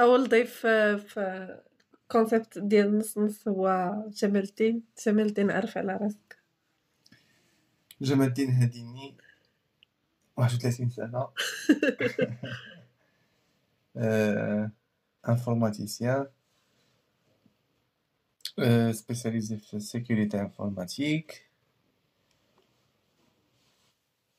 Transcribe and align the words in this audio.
أول 0.00 0.28
ضيف 0.28 0.50
في- 0.66 0.98
في 0.98 1.60
concept 2.08 2.58
ديال 2.58 2.98
نص 2.98 3.18
نص 3.18 3.48
هو 3.48 3.94
جمال 4.08 4.42
الدين 4.44 4.82
جمال 5.06 5.26
الدين 5.26 5.50
عرف 5.50 5.78
على 5.78 5.96
راسك. 5.96 6.38
جمال 8.00 8.28
الدين 8.28 8.50
هاديني 8.50 9.16
31 10.36 10.90
سنة. 10.90 11.28
آه، 13.96 14.70
informaticien 15.28 16.26
آه، 18.58 18.92
spécialisé 18.92 19.56
في 19.56 19.74
ال 19.74 19.81
sécurité 19.81 20.40
informatique 20.40 21.50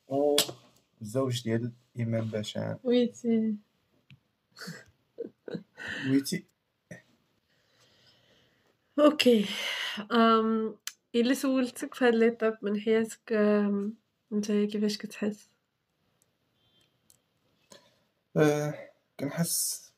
و 0.08 0.36
الزوج 1.02 1.42
ديال 1.44 1.72
ايمان 1.98 2.24
باشا 2.24 2.78
ويتي. 2.84 3.56
ويتي 6.10 6.46
أوكي 8.98 9.46
ام 10.12 10.76
الا 11.14 11.34
سولتك 11.34 11.94
في 11.94 12.04
هاد 12.04 12.14
ليطاب 12.14 12.58
من 12.62 12.80
حياتك 12.80 13.32
أم، 13.32 13.94
أنت 14.32 14.52
كيفاش 14.52 14.98
كتحس؟ 14.98 15.50
آه، 18.36 18.90
كنحس 19.20 19.92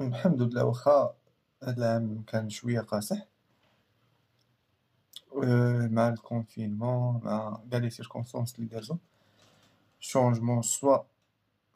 الحمد 0.00 0.42
لله 0.42 0.64
واخا 0.64 1.16
هاد 1.62 1.78
العام 1.78 2.22
كان 2.22 2.50
شوية 2.50 2.80
قاصح. 2.80 3.26
آه، 5.44 5.88
مع 5.92 6.08
ال 6.08 6.17
confinement 6.17 7.20
مع 7.24 7.60
كاع 7.70 7.78
les 7.80 7.90
circonstances 7.90 8.54
اللي 8.54 8.66
دازو 8.66 8.96
changement 10.00 10.62
soit 10.62 10.98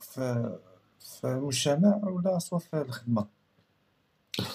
في 0.01 0.59
في 1.01 1.25
المجتمع 1.27 1.97
ولا 2.03 2.39
soit 2.39 2.59
في 2.59 2.81
الخدمة. 2.81 3.27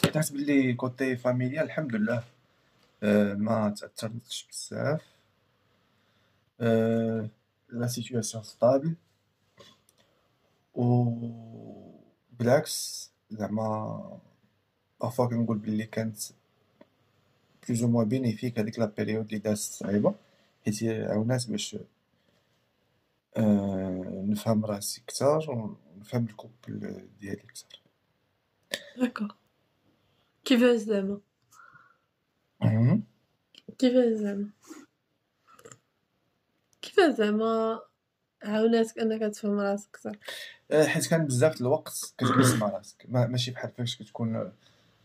كنحس 0.04 0.30
بلي 0.30 0.74
côté 0.74 1.18
familial 1.18 1.62
الحمد 1.64 1.96
لله 1.96 2.24
آه، 3.04 3.34
ما 3.34 3.70
تأثرتش 3.70 4.48
بزاف. 4.52 5.02
آه، 6.62 7.30
la 7.70 7.88
situation 7.88 8.44
stable. 8.44 8.96
و 10.76 11.04
بالعكس 12.40 13.12
زعما 13.32 14.20
parfois 15.02 15.26
كنقول 15.26 15.58
بلي 15.58 15.84
كانت 15.86 16.18
plus 17.68 17.84
ou 17.84 17.90
moins 17.90 18.08
bénéfique 18.10 18.60
هاديك 18.60 18.80
la 18.80 18.86
période 18.86 19.26
اللي 19.26 19.38
دازت 19.40 19.72
صعيبة 19.74 20.16
حيت 20.66 20.84
عاونات 20.84 21.50
باش 21.50 21.78
نفهم 24.32 24.66
راسي 24.66 25.04
كتر 25.08 25.52
ونفهم 25.52 26.26
ال 26.26 26.37
couple 26.37 27.08
ديالي 27.20 27.44
كتر 27.44 27.82
d'accord 28.98 29.28
كيفاش 30.46 30.80
زعما؟ 30.80 31.20
مهم. 32.62 33.04
كيفاش 33.78 34.14
زعما؟ 34.14 34.50
كيفاش 36.82 37.14
زعما 37.14 37.80
عاوناتك 38.44 39.00
انك 39.00 39.34
تفهم 39.34 39.60
راسك 39.60 39.90
أكثر 39.90 40.18
آه، 40.72 40.86
حيت 40.86 41.08
كان 41.08 41.26
بزاف 41.26 41.56
د 41.56 41.62
الوقت 41.62 42.14
كتجلس 42.18 42.54
مع 42.56 42.70
راسك. 42.70 43.06
ما- 43.10 43.28
ماشي 43.28 43.52
بحال 43.52 43.72
فاش 43.72 43.98
كتكون 43.98 44.52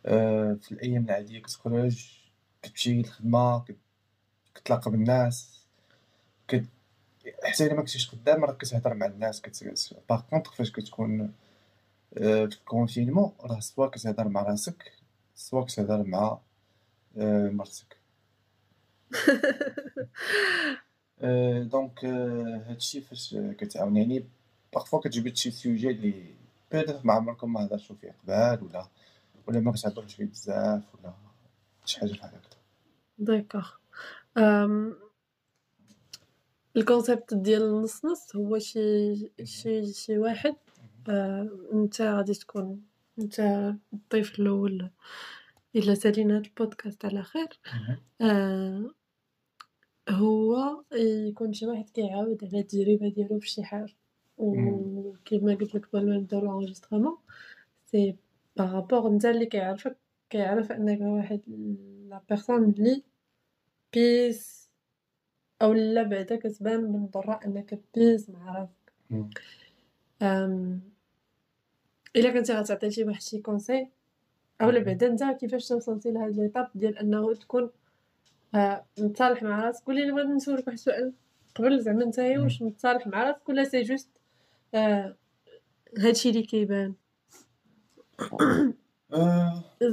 آه، 0.07 0.55
في 0.63 0.73
الأيام 0.73 1.05
العادية 1.05 1.43
كتخرج 1.43 2.21
كتمشي 2.63 2.95
للخدمة 2.95 3.65
كت- 3.65 3.79
كتلاقى 4.55 4.91
بالناس 4.91 5.67
كت... 6.49 6.65
حتى 7.45 7.67
إلا 7.67 7.75
ما 7.75 7.81
كنتيش 7.81 8.11
قدام 8.11 8.45
راك 8.45 8.57
كتهضر 8.57 8.95
مع 8.95 9.07
الناس 9.07 9.41
كت... 9.41 9.95
par 10.09 10.21
contre 10.21 10.55
فاش 10.55 10.73
كتكون 10.73 11.33
آه، 12.19 12.47
في 12.47 12.57
ال 12.57 12.63
confinement 12.63 13.33
راه 13.41 13.61
سوا 13.61 13.87
كتهضر 13.87 14.29
مع 14.29 14.43
راسك 14.43 14.93
سوا 15.35 15.65
كتهضر 15.65 16.05
مع 16.05 16.39
آه، 17.19 17.49
مرتك 17.49 17.97
donc 21.73 22.05
آه، 22.05 22.63
هادشي 22.67 23.01
فاش 23.01 23.37
كتعاون 23.59 23.97
يعني 23.97 24.25
parfois 24.75 25.01
كتجبد 25.01 25.37
شي 25.37 25.51
sujet 25.51 25.91
اللي 25.91 26.25
peut-être 26.73 27.07
ما 27.07 27.13
عمركم 27.13 27.53
ما 27.53 27.65
هضرتو 27.65 27.95
فيه 27.95 28.15
قبل 28.29 28.67
ولا 28.67 28.87
ولا 29.47 29.61
ما 29.61 29.73
كتهضروش 29.73 30.15
فيه 30.15 30.25
بزاف 30.25 30.83
ولا 30.95 31.13
شي 31.85 32.01
حاجة 32.01 32.13
بحال 32.13 32.31
هكا 32.31 32.57
d'accord. 33.19 33.71
ال 36.77 36.84
concept 36.84 37.35
ديال 37.35 37.83
نص 37.83 38.05
نص 38.05 38.37
هو 38.37 38.59
شي 38.59 39.15
شي 39.45 39.93
شي 39.93 40.19
واحد. 40.19 40.57
آه، 41.09 41.49
انت 41.73 42.03
غادي 42.03 42.35
تكون 42.35 42.83
انت 43.19 43.41
الضيف 43.93 44.39
الأول. 44.41 44.91
إلا 45.77 45.95
سالينا 45.95 46.39
البودكاست 46.39 47.05
على 47.05 47.23
خير. 47.23 47.61
آه، 48.21 48.91
هو 50.09 50.83
يكون 50.93 51.53
شي 51.53 51.67
واحد 51.67 51.91
كيعاود 51.91 52.45
على 52.45 52.61
التجربة 52.61 53.09
ديالو 53.09 53.41
في 53.41 53.49
شي 53.49 53.65
حاجة. 53.65 53.95
وكما 54.39 55.55
قلت 55.55 55.75
لك 55.75 55.87
قبل 55.87 56.09
ما 56.09 56.17
نبداو 56.17 56.41
l'enregistrement 56.41 57.17
c'est 57.87 58.17
par 58.57 58.72
rapport 58.72 59.09
انت 59.09 59.25
اللي 59.25 59.47
كيعرفك 59.47 59.97
كيعرف 60.31 60.73
أنك 60.73 61.01
واحد 61.01 61.41
la 62.09 62.23
personne 62.29 62.65
اللي 62.65 63.03
peace 63.93 64.60
أو 65.63 65.73
لا 65.73 66.03
بعدا 66.03 66.37
كتبان 66.37 66.81
من 66.93 67.09
برا 67.15 67.41
إنك 67.47 67.79
peace 67.95 68.31
مع 68.31 68.53
راسك. 68.59 69.43
إلا 72.17 72.31
كنتي 72.33 72.53
غتعطي 72.53 72.91
شي 72.91 73.05
واحد 73.05 73.23
شي 73.23 73.39
conseil 73.39 73.89
اولا 74.63 74.81
بعدا 74.83 75.07
أنت 75.07 75.25
كيفاش 75.25 75.69
توصلتي 75.69 76.11
لهاد 76.11 76.37
l'étape 76.37 76.69
ديال 76.75 76.99
أنه 76.99 77.35
تكون 77.35 77.71
آه، 78.55 78.85
متصالح 78.99 79.43
مع 79.43 79.65
راسك. 79.65 79.89
ولي 79.89 80.05
أنا 80.05 80.15
بغيت 80.15 80.27
نسولك 80.27 80.67
واحد 80.67 80.73
السؤال 80.79 81.13
قبل 81.55 81.81
زعما 81.81 82.05
نتايا 82.05 82.39
واش 82.41 82.63
متصالح 82.63 83.07
مع 83.07 83.25
راسك 83.25 83.49
ولا 83.49 83.65
c'est 83.65 83.83
juste 83.83 84.09
آه 84.75 85.17
هادشي 85.99 86.29
اللي 86.31 86.43
كيبان؟ 86.43 86.95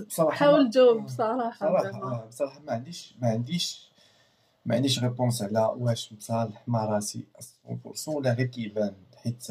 بصراحه 0.08 0.36
حاول 0.40 0.70
تجاوب 0.70 1.04
بصراحة. 1.04 1.52
صراحة 1.60 1.84
زعما 1.84 2.16
آه، 2.16 2.26
بصراحة 2.26 2.60
ما 2.60 2.72
عنديش 2.72 3.16
ما 3.22 3.28
عنديش 3.28 3.87
ما 4.68 4.76
عنديش 4.76 5.04
réponse 5.03 5.42
على 5.42 5.60
واش 5.78 6.14
مصالح 6.14 6.64
مع 6.68 6.86
راسي. 6.86 7.26
100% 7.70 8.08
ولا 8.08 8.34
غير 8.34 8.48
كيبان 8.48 8.94
حيت 9.18 9.48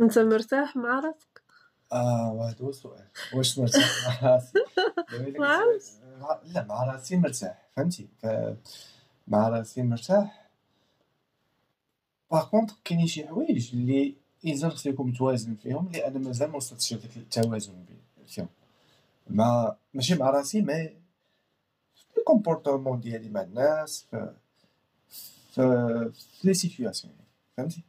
أنت 0.00 0.18
مرتاح 0.18 0.76
مع 0.76 1.00
راسك؟ 1.00 1.42
آه 1.92 2.48
هذا 2.48 2.56
هو 2.64 2.68
السؤال. 2.70 3.04
واش 3.34 3.58
مرتاح 3.58 4.12
مع 5.38 5.60
راسي؟ 5.72 5.98
لا 6.44 6.64
مع 6.64 6.84
راسي 6.84 7.16
مرتاح 7.16 7.68
فهمتي؟ 7.76 8.08
مع 9.28 9.48
راسي 9.48 9.82
مرتاح. 9.82 10.48
par 12.30 12.48
contre 12.48 12.76
كاينين 12.84 13.06
شي 13.06 13.26
حوايج 13.28 13.70
اللي 13.74 14.14
انسان 14.46 14.70
خصو 14.70 14.90
يكون 14.90 15.08
متوازن 15.08 15.54
فيهم 15.54 15.90
أنا 15.94 16.18
مازال 16.18 16.50
ما 16.50 16.56
وصلتش 16.56 16.92
لذاك 16.94 17.16
التوازن 17.16 17.84
فيهم. 18.26 18.48
مع 19.30 19.76
ماشي 19.94 20.14
مع 20.14 20.30
راسي 20.30 20.62
mais 20.62 21.01
في 22.22 22.28
ال 22.30 22.35
comportement 22.35 23.00
ديالي 23.00 23.28
مع 23.28 23.42
الناس 23.42 24.06
في 24.10 24.34
في 25.52 26.10
في 26.14 26.48
les 26.48 26.54
situations 26.54 27.12
يعني 27.14 27.26
فهمتي 27.56 27.82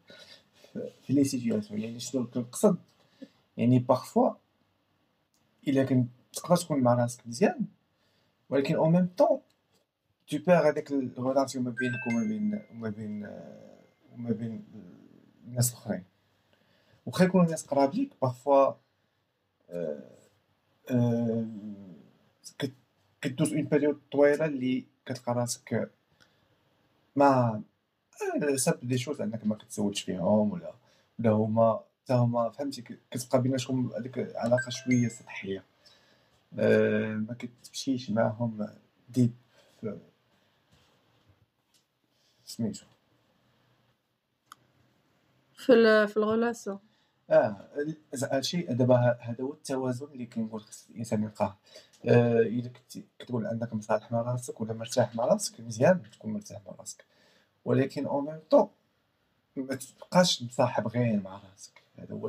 في- 0.73 0.89
في 1.03 1.13
les 1.13 1.23
situations 1.23 1.81
يعني 1.81 1.99
شنو 1.99 2.27
كنقصد 2.27 2.77
يعني 3.57 3.79
parfois 3.79 4.33
الا 5.67 5.83
كنت 5.83 6.07
تقدر 6.33 6.55
تكون 6.55 6.79
مع 6.79 6.93
راسك 6.93 7.27
مزيان 7.27 7.65
ولكن 8.49 8.75
au 8.75 8.89
même 8.89 9.09
temps 9.17 9.39
tu 10.31 10.35
perds 10.37 10.49
هذاك 10.49 10.91
ال 10.91 10.99
relation 10.99 11.63
ما 11.65 11.71
بينك 11.71 11.99
وما 12.07 12.23
بين 12.27 12.61
وما 12.71 12.89
بين 12.89 13.25
آه، 13.25 13.79
وما 14.13 14.31
بين 14.31 14.63
الناس 15.47 15.69
الاخرين 15.69 16.03
واخا 17.05 17.25
يكونوا 17.25 17.45
الناس 17.45 17.65
قراب 17.65 17.93
ليك 17.95 18.09
parfois 18.21 18.73
آه، 19.69 20.09
آه، 20.89 21.45
كت- 22.57 22.73
كدوز 23.23 23.53
une 23.53 23.63
période 23.63 24.01
طويلة 24.11 24.45
اللي 24.45 24.85
كتلقى 25.05 25.33
راسك 25.33 25.91
ما 27.15 27.61
سب 28.55 28.79
دي 28.83 28.97
شوز 28.97 29.21
انك 29.21 29.45
ما 29.45 29.55
كتزوجش 29.55 30.01
فيهم 30.01 30.51
ولا 30.51 30.73
ولا 31.19 31.29
هما 31.29 31.83
حتى 32.03 32.13
هما 32.13 32.49
فهمتي 32.49 32.81
كتبقى 33.11 33.41
بيناتكم 33.41 33.91
هذيك 33.97 34.17
العلاقه 34.17 34.69
شوية 34.69 35.07
سطحية. 35.07 35.63
آه، 36.59 37.13
ما 37.15 37.33
كتمشيش 37.33 38.09
معاهم 38.09 38.67
ديب 39.09 39.33
سميتو. 42.45 42.85
في 45.55 46.07
في 46.07 46.17
الغولاسيون 46.17 46.79
آه 47.29 47.67
هادشي 48.31 48.61
دابا 48.61 48.95
هذا 49.19 49.43
هو 49.43 49.53
التوازن 49.53 50.07
اللي 50.13 50.25
كنقول 50.25 50.61
خص 50.61 50.87
الإنسان 50.89 51.23
يلقاه. 51.23 51.57
آه، 52.05 52.39
إلا 52.39 52.69
كنتي 52.69 53.05
كتقول 53.19 53.45
انك 53.47 53.73
مصالح 53.73 54.11
مع 54.11 54.21
راسك 54.21 54.61
ولا 54.61 54.73
مرتاح 54.73 55.15
مع 55.15 55.25
راسك 55.25 55.59
مزيان 55.59 56.01
تكون 56.11 56.33
مرتاح 56.33 56.61
مع 56.65 56.73
راسك. 56.79 57.05
ولكن 57.65 58.05
au 58.05 58.21
même 58.21 58.39
temps 58.49 58.69
ما 59.55 59.75
تبقاش 59.75 60.43
مصاحب 60.43 60.87
غير 60.87 61.21
مع 61.21 61.41
راسك. 61.51 61.83
هذا 61.99 62.15
هو 62.15 62.27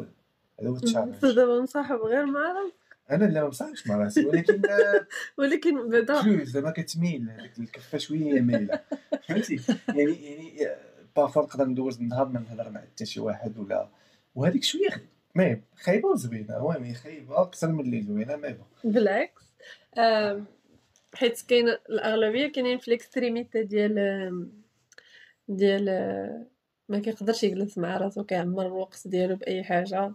هذا 0.61 0.69
هو 0.69 0.76
ال 0.76 0.80
challenge 0.80 1.14
دابا 1.37 1.61
مصاحب 1.61 1.96
غير 1.96 2.26
مع 2.26 2.41
راسك؟ 2.41 2.75
أنا 3.11 3.25
لا 3.25 3.43
ما 3.43 3.49
مصاحبش 3.49 3.87
مع 3.87 3.96
راسي. 3.96 4.26
ولكن 4.26 4.62
ولكن 5.38 5.91
بعدا. 5.91 6.44
زعما 6.44 6.70
كتميل 6.70 7.31
هذيك 7.31 7.58
الكفة 7.58 7.99
شوية 7.99 8.41
مايلة. 8.41 8.81
فهمتي؟ 9.23 9.61
يعني 9.88 10.25
يعني 10.25 10.76
parfois 11.16 11.42
نقدر 11.43 11.64
ندوز 11.64 11.99
النهار 11.99 12.29
ما 12.29 12.41
نهضر 12.41 12.70
مع 12.70 12.81
حتى 12.81 13.06
شي 13.06 13.20
واحد 13.20 13.58
ولا 13.58 13.88
وهذيك 14.34 14.64
شوية 14.64 14.88
المهم 15.36 15.62
خايبة 15.76 16.08
وزوينة. 16.08 16.56
المهم 16.56 16.84
هي 16.84 16.94
خايبة 16.94 17.42
أكثر 17.42 17.72
من 17.72 17.81
اللي 17.81 18.02
زوينة 18.02 18.36
mais 18.36 18.52
bon. 18.52 18.92
بالعكس. 18.92 19.42
حيت 21.14 21.42
كاين 21.48 21.69
الأغلبية 21.69 22.46
كاينين 22.46 22.78
في 22.78 22.88
ال 22.88 22.96
extrémité 22.96 23.62
ديال 23.62 24.50
ديال 25.48 25.88
آه، 25.88 26.46
ما 26.88 26.98
كيقدرش 26.98 27.44
يجلس 27.44 27.78
مع 27.78 27.96
راسو 27.96 28.25
كيعمر 28.25 28.66
الوقت 28.66 29.08
ديالو 29.08 29.36
بأي 29.36 29.64
حاجة. 29.64 30.12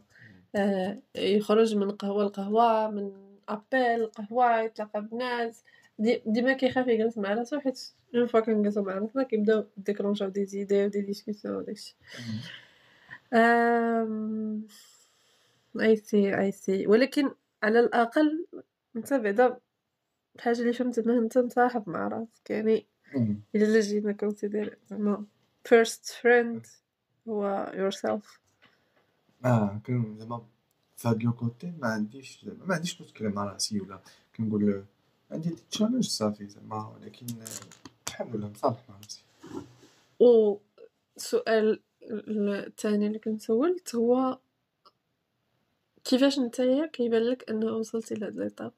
آه، 0.56 0.98
يخرج 1.16 1.76
من 1.76 1.92
قهوة 1.92 2.26
لقهوة 2.26 2.90
من 2.90 3.12
أبل 3.50 4.06
قهوة 4.06 4.62
يتلاقى 4.62 5.02
بناس. 5.02 5.64
دي 6.00 6.22
ديما 6.26 6.54
كيخاف 6.54 6.88
يجلس 6.88 7.18
مع 7.18 7.34
راسو 7.34 7.60
حيت 7.60 7.80
une 8.16 8.28
fois 8.28 8.40
كنجلسو 8.40 8.82
مع 8.82 8.94
راسنا 8.94 9.24
كيبداو 9.24 9.64
déclenchاو 9.78 10.30
des 10.30 10.46
idées 10.46 10.68
و 10.68 10.72
des 10.72 10.86
discussions 10.86 11.56
وداكشي 11.56 11.96
اي 15.80 15.96
سي 15.96 16.40
اي 16.40 16.52
سي 16.52 16.88
ولكن 16.88 17.32
على 17.64 17.80
الأقل 17.80 18.46
أنت 18.96 19.14
بعدا 19.14 19.58
الحاجة 20.36 20.60
اللي 20.62 20.74
فهمت 20.74 21.00
إنه 21.00 21.20
أنت 21.20 21.38
مصاحب 21.38 21.90
مع 21.90 22.08
راسك. 22.08 22.50
يعني. 22.50 22.86
إلا 23.56 23.80
جينا 23.80 24.12
considère 24.12 24.78
زعما 24.90 25.26
first 25.68 26.14
friend 26.22 26.68
هو 27.28 27.72
yourself. 27.74 28.40
آه 29.46 29.82
كان 29.84 30.16
زعما 30.20 30.46
في 30.98 31.08
هاد 31.08 31.24
le 31.24 31.34
côté 31.34 31.74
ما 31.80 31.88
عنديش 31.88 32.42
زعما 32.46 32.66
ما 32.66 32.76
عنديش 32.76 33.02
مشكلة 33.02 33.30
مع 33.30 33.46
راسي 33.46 33.80
ولا 33.82 34.00
كنقول 34.36 34.84
عندي 35.32 35.50
des 35.50 35.56
challenges 35.72 36.06
صافي 36.08 36.48
زعما 36.48 36.88
ولكن 36.96 37.26
الحمد 38.08 38.36
لله 38.36 38.50
مصالح 38.50 38.78
مع 38.90 38.96
راسي. 38.98 39.24
والسؤال 40.20 41.82
الثاني 42.10 43.08
اللي 43.08 43.20
كنت 43.20 43.42
سولت 43.42 43.96
هو 43.96 44.40
كيفاش 46.04 46.40
نتايا 46.40 46.86
كيبان 46.86 47.22
لك 47.24 47.50
أنه 47.50 47.66
وصلتي 47.74 48.16
لهاد 48.16 48.36
l'étape 48.36 48.72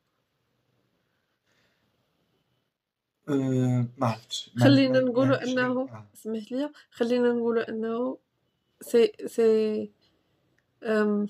أه 3.29 3.85
ما 3.97 4.07
عرفتش. 4.07 4.51
ما- 4.55 4.63
خلينا 4.63 4.93
ما- 4.99 5.05
ما 5.05 5.11
نقولوا 5.11 5.43
انه 5.43 5.81
آه. 5.81 6.07
les. 6.25 6.69
خلينا 6.91 7.31
نقولوا 7.33 7.69
أنه 7.69 8.17
c'est 8.81 9.11
c'est 9.25 9.91
même 10.83 11.27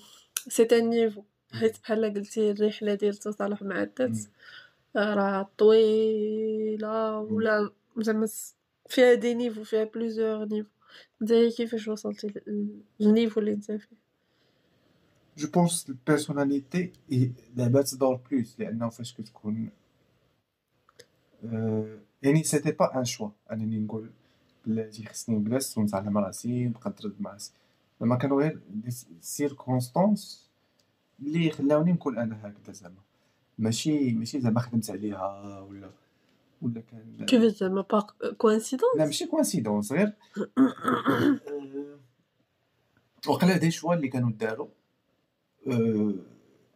c'est 0.48 0.62
un 0.72 0.90
niveau. 0.90 1.22
حيت 1.52 1.80
بحال 1.80 2.14
قلتي 2.14 2.50
الرحلة 2.50 2.94
ديال 2.94 3.12
التصالح 3.14 3.62
مع 3.62 3.82
الذات 3.82 4.10
مم. 4.10 4.26
راه 4.96 5.50
طويلة 5.58 7.18
ولا 7.18 7.70
زعما 7.98 8.26
س- 8.26 8.56
فيها 8.88 9.14
des 9.14 9.34
niveaux 9.34 9.64
فيها 9.64 9.84
plusieurs 9.84 10.44
niveaux. 10.44 10.68
نتايا 11.22 11.50
كيفاش 11.50 11.88
وصلتي 11.88 12.26
لل- 12.46 12.80
لل 13.00 13.10
niveau 13.10 13.40
اللي 13.40 13.52
نتا 13.54 13.76
فيه 13.78 13.96
je 15.38 15.48
pense 15.50 15.86
ال 15.88 15.96
personnalité 15.96 16.92
لعبات 17.56 17.94
دور 17.94 18.14
plus 18.30 18.60
لأنه 18.60 18.88
فاش 18.88 19.14
كتكون 19.14 19.70
أه 21.44 21.98
يعني 22.22 22.42
c'était 22.42 22.72
pas 22.72 22.98
un 22.98 23.04
choix 23.04 23.28
انني 23.52 23.78
نقول 23.78 24.10
بلاتي 24.66 25.04
خصني 25.06 25.36
نجلس 25.36 25.78
ونتعلم 25.78 26.18
راسي 26.18 26.64
نبقى 26.64 26.90
نترد 26.90 27.14
مع 27.20 27.32
راسي 27.32 27.52
زعما 28.00 28.16
كانوا 28.16 28.42
غير 28.42 28.60
des 28.70 28.90
circonstances 29.20 30.50
اللي 31.22 31.50
خلاوني 31.50 31.92
نكون 31.92 32.18
أنا 32.18 32.40
هكذا 32.48 32.72
زعما 32.72 32.94
ماشي 33.58 34.12
ماشي 34.12 34.40
زعما 34.40 34.60
خدمت 34.60 34.90
عليها 34.90 35.60
ولا 35.60 35.90
ولا 36.62 36.80
كان؟ 36.80 37.26
كيفاش 37.26 37.52
زعما 37.52 37.80
par 37.80 38.00
coïncidence 38.38 38.96
لا 38.98 39.04
ماشي 39.04 39.26
coïncidence 39.26 39.92
غير 39.92 40.12
أه، 40.58 41.98
وقيلا 43.28 43.56
des 43.56 43.70
choix 43.70 43.94
اللي 43.94 44.08
كانوا 44.08 44.30
داروا. 44.30 44.68
أه، 45.66 46.14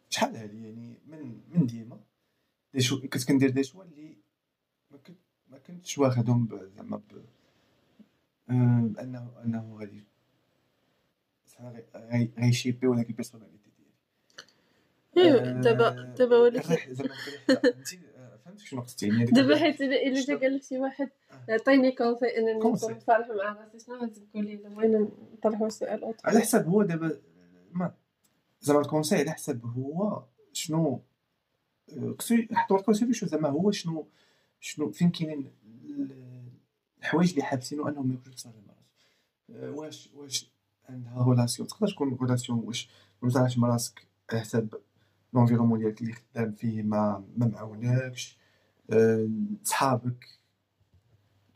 شحال 0.09 0.35
هادي 0.37 0.63
يعني؟ 0.63 0.99
من 1.07 1.41
من 1.53 1.65
ديما. 1.65 1.99
des 2.73 2.81
choix 2.81 3.01
كنت 3.01 3.27
كندير 3.27 3.49
des 3.49 3.63
choix 3.63 3.83
اللي 3.83 4.17
ما 4.91 4.97
كنت 4.97 5.17
ما 5.49 5.57
كنتش 5.57 5.97
واخدهم 5.97 6.45
ب- 6.45 6.69
زعما 6.77 6.97
ب 6.97 7.01
أه، 8.49 8.81
بانه 8.95 9.31
أنه 9.45 9.77
غادي 9.79 10.03
غي- 11.61 11.85
غي- 11.95 12.31
غيشيبي 12.39 12.87
ولا 12.87 13.01
ال 13.01 13.06
personnalité 13.06 13.71
ديالي. 15.15 15.29
ايوا 15.29 15.57
أه، 15.57 15.61
دابا 15.61 16.15
دابا 16.17 16.37
ولكن 16.37 16.93
زعما 16.93 17.13
فهمتي 17.47 17.97
أه، 17.97 18.06
شنو 18.57 18.81
قصدي 18.81 19.07
يعني 19.07 19.25
دابا 19.25 19.57
حيت 19.57 19.81
الا 19.81 20.21
جا 20.21 20.35
قال 20.37 20.55
لك 20.55 20.63
شي 20.63 20.77
واحد 20.77 21.09
عطيني 21.49 21.91
conseil 21.91 22.25
أنني. 22.37 22.53
نكون 22.53 22.71
مصالح 22.71 22.97
مع 23.07 23.17
راسي 23.53 23.85
شنو 23.85 23.95
غتقولي 23.95 24.55
بغينا 24.55 25.09
نطرحوا 25.33 25.67
السؤال 25.67 26.03
autre. 26.03 26.21
على 26.29 26.39
حسب 26.39 26.67
هو 26.67 26.83
دابا 26.83 27.19
ما 27.71 27.93
زعما 28.61 28.79
ال 28.81 28.86
conseil 28.86 29.19
على 29.19 29.31
حسب 29.31 29.65
هو 29.65 30.23
شنو 30.53 31.01
آه، 31.97 32.15
خصو 32.19 32.35
يحطوا 32.35 32.77
ال 32.79 32.83
conseil 32.83 33.13
شو 33.13 33.25
زعما 33.25 33.49
هو 33.49 33.71
شنو 33.71 34.07
شنو 34.59 34.91
فين 34.91 35.09
كاينين 35.09 35.51
ال- 35.89 36.51
الحوايج 36.99 37.29
اللي 37.29 37.43
حابسينو 37.43 37.87
أنهم 37.87 38.11
يكونش 38.13 38.27
مصالح 38.35 38.55
مع 38.67 38.73
راسو 38.73 39.65
آه، 39.67 39.71
واش 39.71 40.09
واش 40.15 40.51
عندها 40.89 41.25
relation 41.29 41.67
تقدر 41.67 41.87
تكون 41.87 42.17
relation 42.21 42.59
واش 42.59 42.89
مصالحش 43.21 43.57
مع 43.57 43.67
راسك 43.67 44.07
على 44.31 44.39
حسب 44.41 44.75
l'environnement 45.33 45.79
ديالك 45.79 46.01
اللي 46.01 46.13
خدام 46.13 46.51
فيه 46.51 46.81
ما 46.83 47.23
ما 47.37 47.47
معاوناكش 47.47 48.37
آه، 48.37 48.46
صحابك 49.63 50.27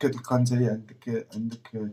كتلقى 0.00 0.38
نتايا 0.38 0.70
عندك 0.70 1.28
عندك 1.34 1.92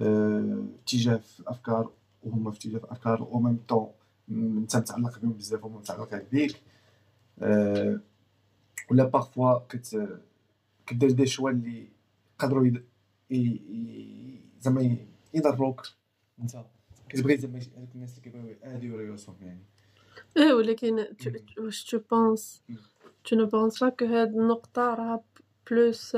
آه، 0.00 0.64
اتجاه 0.82 1.16
في 1.16 1.40
الافكار 1.40 1.92
وهما 2.22 2.50
في 2.50 2.58
اتجاه 2.58 2.78
في 2.78 2.84
الافكار 2.84 3.18
au 3.20 3.38
même 3.40 3.56
temps 3.68 3.90
أنت 4.30 4.76
متعلق 4.76 5.18
بهم 5.18 5.32
بزاف 5.32 5.64
وهما 5.64 5.78
متعلقين 5.78 6.22
بيك 6.32 6.62
آه، 7.38 8.00
ولا 8.90 9.04
parfois 9.04 9.58
كت 9.58 10.18
كدير 10.86 11.10
des 11.10 11.26
choix 11.26 11.50
اللي 11.50 11.88
يقدروا 12.40 12.66
يد- 12.66 12.84
زعما 14.60 14.96
يضروك. 15.34 15.82
أنت 16.40 16.64
كتبغي 17.08 17.36
زعما 17.38 17.58
هذوك 17.58 17.88
الناس 17.94 18.10
اللي 18.18 18.20
كيبغيو 18.30 18.56
ياديو 18.64 18.96
راسهم 19.12 19.36
يعني. 19.40 19.62
إيه 20.36 20.52
ولكن 20.52 21.06
واش 21.58 21.84
tu 21.84 21.98
penses. 22.10 22.62
Tu 23.22 23.36
ne 23.36 23.44
penses 23.44 23.78
pas 23.78 23.90
que 23.90 24.04
هاد 24.04 24.34
النقطة 24.36 24.94
راها 24.94 25.20
plus 25.70 26.16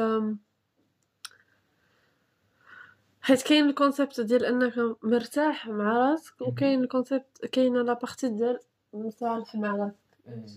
حيت 3.23 3.42
كاين 3.42 3.64
ال 3.69 3.75
concept 3.75 4.21
ديال 4.21 4.44
انك 4.44 4.97
مرتاح 5.02 5.68
مع 5.68 5.92
راسك 5.92 6.40
وكاين 6.40 6.82
ال 6.83 6.91
concept 6.91 7.47
كاينة 7.47 7.82
la 7.83 7.93
partie 7.93 8.29
ديال 8.28 8.59
مصالح 8.94 9.54
مع 9.54 9.76
راسك 9.76 9.94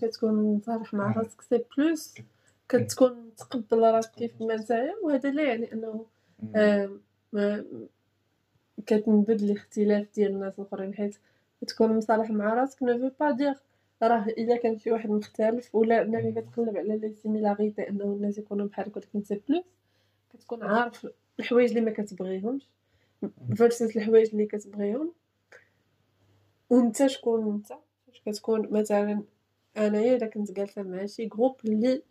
كتكون 0.00 0.56
مصالح 0.56 0.94
مع. 0.94 1.12
راسك 1.12 1.40
c'est 1.40 1.64
plus 1.76 2.14
كتكون 2.68 3.34
تقبل 3.36 3.80
راسك 3.80 4.10
كيف 4.10 4.42
ما 4.42 4.56
نتايا 4.56 4.94
وهذا 5.02 5.30
لا 5.30 5.42
يعني 5.42 5.72
انه 5.72 6.06
كتنبذ 8.86 9.44
الاختلاف 9.44 10.06
ديال 10.14 10.30
الناس 10.30 10.58
الاخرين 10.58 10.94
حيت 10.94 11.16
تكون 11.66 11.96
مصالح 11.96 12.30
مع 12.30 12.54
راسك 12.54 12.82
veut 12.82 13.10
pas 13.20 13.30
dire 13.30 13.54
راه 14.02 14.26
إلا 14.28 14.56
كان 14.56 14.78
شي 14.78 14.90
واحد 14.90 15.10
مختلف 15.10 15.74
ولا 15.74 16.02
انك 16.02 16.44
كتقلب 16.44 16.76
على 16.76 16.96
les 16.98 17.14
similarités 17.22 17.88
أنه 17.88 18.04
الناس 18.04 18.38
يكونوا 18.38 18.66
بحالك 18.66 18.96
ولكن 18.96 19.22
c'est 19.22 19.40
plus 19.48 19.64
كتكون 20.32 20.62
عارف 20.62 21.06
الحوايج 21.40 21.68
اللي 21.68 21.80
ما 21.80 21.90
كتبغيهمش 21.90 22.68
versus 23.56 23.96
الحوايج 23.96 24.30
اللي 24.30 24.46
كتبغيهم. 24.46 25.12
وأنت 26.70 27.06
شكون 27.06 27.52
أنت؟ 27.54 27.66
فاش 28.06 28.22
كتكون؟ 28.26 28.72
مثلا 28.72 29.22
انايا 29.76 30.16
إلا 30.16 30.26
كنت 30.26 30.52
جالسة 30.52 30.82
مع 30.82 31.06
شي 31.06 31.26
groupe 31.26 31.56
اللي 31.64 32.02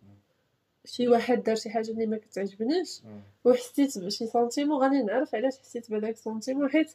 شي 0.84 1.08
واحد 1.08 1.42
دار 1.42 1.56
شي 1.56 1.70
حاجة 1.70 1.90
اللي 1.90 2.06
ما 2.06 2.16
كتعجبنيش 2.16 3.00
وحسيت 3.44 3.98
بشي 3.98 4.26
sentiment 4.26 4.82
غادي 4.82 5.02
نعرف 5.02 5.34
علاش 5.34 5.58
حسيت 5.58 5.90
بهداك 5.90 6.14
ال 6.14 6.20
sentiment 6.20 6.70
حيت. 6.70 6.94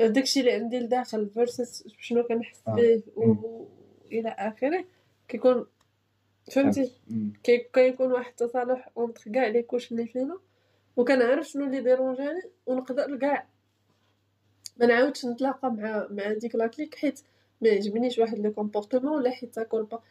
داكشي 0.00 0.40
اللي 0.40 0.52
عندي 0.52 0.78
لداخل 0.78 1.28
versus 1.30 1.84
شنو 1.98 2.22
كنحس 2.22 2.62
آه. 2.68 2.74
به 2.74 3.02
مم. 3.16 3.30
و 3.44 3.66
إلى 4.12 4.28
آخره 4.28 4.84
كيكون 5.28 5.66
فهمتي. 6.52 6.92
كي- 7.44 7.66
كيكون 7.72 8.12
واحد 8.12 8.30
التصالح 8.30 8.90
entre 8.96 9.30
كاع 9.32 9.46
les 9.46 9.62
couches 9.62 9.92
اللي 9.92 10.06
فينا 10.06 10.38
وكنعرف 10.96 11.46
شنو 11.48 11.64
اللي 11.66 11.80
dérange 11.80 12.28
اني 12.28 12.42
ونقدر 12.66 13.16
كاع 13.16 13.46
ما 14.76 14.86
نعاودش 14.86 15.26
نتلاقى 15.26 15.72
مع 15.72 16.06
مع 16.10 16.32
ديك 16.32 16.54
la 16.54 16.66
clique 16.66 16.94
حيت 16.94 17.20
ما 17.60 17.68
يعجبنيش 17.68 18.18
واحد 18.18 18.38
le 18.38 18.52
comportement 18.52 19.12
ولا 19.12 19.30
حيت 19.30 19.54
ça 19.54 19.62
colle 19.62 19.82
pas 19.84 20.02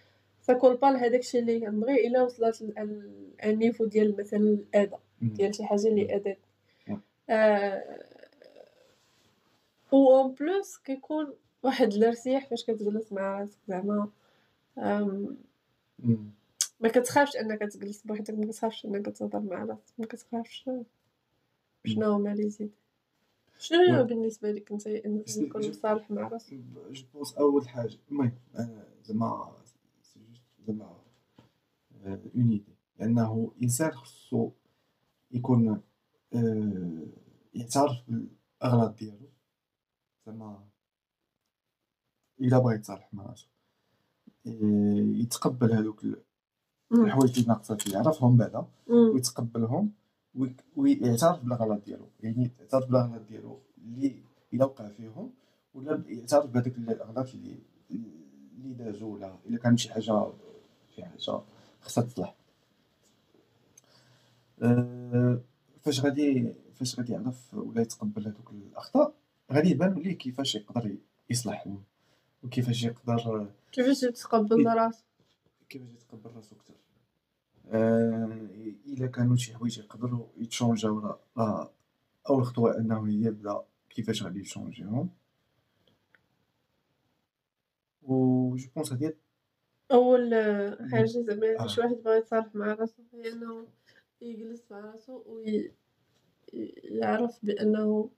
ça 0.41 0.51
colle 0.51 0.75
pas 0.77 0.87
لهداك 0.87 1.19
الشيء 1.19 1.41
اللي 1.41 1.59
كنبغي 1.59 2.07
إلا 2.07 2.21
وصلت 2.21 2.73
ال 3.43 3.49
niveau 3.49 3.85
ديال 3.85 4.15
مثلا 4.19 4.39
الاذى. 4.39 4.97
ديال 5.21 5.55
شي 5.55 5.63
حاجة 5.65 5.87
اللي 5.87 6.15
اذت. 6.15 6.37
آه 7.29 8.03
و 9.93 9.95
en 9.95 10.33
plus 10.33 10.77
كيكون 10.77 11.33
واحد 11.63 11.93
الارتياح 11.93 12.49
فاش 12.49 12.63
كتجلس 12.63 13.13
مع 13.13 13.39
راسك 13.39 13.59
زعما. 13.67 14.09
ما 16.79 16.89
كتخافش 16.89 17.35
انك 17.35 17.59
تجلس 17.59 18.01
بوحدك 18.01 18.33
ما 18.33 18.45
كتخافش 18.45 18.85
انك 18.85 19.05
تهضر 19.05 19.39
مع 19.39 19.63
راسك 19.63 19.93
ما 19.97 20.05
كتخافش. 20.05 20.69
شنو 21.85 22.11
هما 22.11 22.29
les 22.29 22.49
idées؟ 22.49 22.71
شنو 23.59 23.95
هو. 23.95 24.03
بالنسبة 24.03 24.51
لك 24.51 24.71
انت 24.71 24.87
الانسان 24.87 25.43
يكون 25.43 25.69
مصالح 25.69 26.11
مع 26.11 26.27
راسو 26.27 26.55
je 26.91 27.03
pense 27.13 27.33
أول 27.33 27.69
حاجة 27.69 27.97
المهم 28.11 28.31
أنا 28.55 28.87
زعما 29.03 29.51
زعما 30.67 30.97
une 32.05 32.51
idée 32.51 32.75
لأنه 32.99 33.51
الانسان 33.57 33.91
خصو 33.91 34.51
يكون 35.31 35.81
آه، 36.33 37.07
يعترف 37.53 37.97
بالأغلاط 38.07 38.97
ديالو. 38.99 39.32
زعما 40.25 40.63
إلا 42.41 42.59
بغى 42.59 42.75
يتصالح 42.75 43.09
مع 43.13 43.23
راسو. 43.25 43.47
آه، 44.47 44.51
يتقبل 45.21 45.71
هذوك. 45.73 46.05
الحوايج 46.91 47.35
اللي 47.39 47.47
ناقصة 47.47 47.75
فيه 47.75 47.93
يعرفهم 47.93 48.37
بعدا. 48.37 48.65
ويتقبلهم 49.13 49.91
وي- 50.35 50.55
ويعترف 50.75 51.39
بالاغلاط 51.43 51.85
ديالو. 51.85 52.07
يعني 52.19 52.51
يعترف 52.59 52.85
بالاغلاط 52.85 53.21
ديالو 53.21 53.59
اللي 53.77 54.23
إلا 54.53 54.65
وقع 54.65 54.87
فيهم 54.89 55.33
ولا 55.73 56.03
يعترف 56.07 56.45
بهذوك 56.45 56.77
الأغلاط 56.77 57.33
اللي 57.33 57.59
اللي 57.91 58.73
دازو 58.73 59.13
ولا 59.13 59.37
إلا 59.45 59.57
كان 59.57 59.77
شي 59.77 59.93
حاجة 59.93 60.31
شي 60.95 61.03
حاجة 61.05 61.41
خصها 61.81 62.03
تصلح. 62.03 62.35
أه، 64.61 65.41
فاش 65.81 65.99
غادي 66.01 66.53
فاش 66.75 66.99
غادي 66.99 67.13
يعرف 67.13 67.53
ولا 67.53 67.81
يتقبل 67.81 68.27
هذوك 68.27 68.51
الأخطاء 68.51 69.13
غادي 69.53 69.69
يبان 69.69 69.93
ليه 69.93 70.17
كيفاش 70.17 70.55
يقدر 70.55 70.95
يصلحهم 71.29 71.83
وكيفاش 72.43 72.83
يقدر 72.83 73.47
كيفاش 73.71 74.03
يتقبل 74.03 74.65
راسو؟ 74.65 75.03
كيفاش 75.69 75.89
يتقبل 75.93 76.35
راسو 76.35 76.55
أكثر؟ 76.55 76.73
آه 77.67 78.47
الا 78.87 79.07
كانوا 79.07 79.35
شي 79.35 79.53
حوايج 79.53 79.79
يقدروا 79.79 80.27
يت 80.37 80.55
change 80.55 81.09
او 81.09 81.17
راه 81.37 81.71
اول 82.29 82.45
خطوه 82.45 82.77
أنه 82.77 83.09
يبدأ 83.09 83.63
كيفاش 83.89 84.23
غادي 84.23 84.39
ي 84.39 84.46
change 84.46 84.88
يهم 84.88 85.09
و 88.03 88.55
je 88.55 88.67
pense 88.75 88.91
هادي 88.91 89.15
أول 89.91 90.33
حاجة 90.91 91.05
زعما 91.05 91.59
آه. 91.59 91.67
شي 91.67 91.81
واحد 91.81 91.95
بغى 91.95 92.17
يتصالح 92.17 92.55
مع 92.55 92.73
راسو 92.73 93.03
هي 93.13 93.31
أنه 93.33 93.67
يجلس 94.21 94.63
مع 94.71 94.79
راسو 94.79 95.23
ويعرف 96.53 97.39
بأنه 97.45 98.09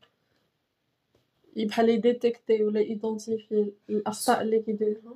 بحال 1.56 1.90
ي 1.90 1.98
détecter 1.98 2.64
ولا 2.64 2.80
ي 2.80 2.88
identifier 2.88 3.72
الاخطاء 3.90 4.42
اللي 4.42 4.60
كيديرهم 4.62 5.16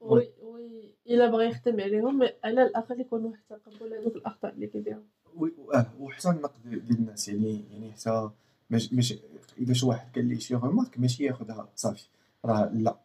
وي. 0.00 0.28
وي- 0.42 0.94
الا 1.06 1.30
بغى 1.30 1.46
يخدم 1.46 1.80
عليهم 1.80 2.22
على 2.44 2.62
الأقل 2.62 3.00
يكون 3.00 3.24
واحد 3.24 3.40
التقبل 3.50 3.94
هذوك 3.94 4.16
الأخطاء 4.16 4.52
اللي 4.54 4.66
كيديرهم. 4.66 5.04
و- 5.36 5.72
آه. 5.74 5.86
وحتى 6.00 6.28
النقد 6.30 6.62
ديال 6.64 6.90
الناس 6.90 7.28
يعني 7.28 7.64
يعني 7.72 7.92
حتى 7.92 8.30
مش 8.70 8.92
مش 8.92 9.14
إذا 9.58 9.72
شي 9.72 9.86
واحد 9.86 10.14
قال 10.14 10.24
لي 10.28 10.40
شي 10.40 10.54
remarque 10.54 10.98
ماشي 10.98 11.24
ياخذها 11.24 11.68
صافي. 11.74 12.08
راه 12.44 12.70
لا. 12.74 12.96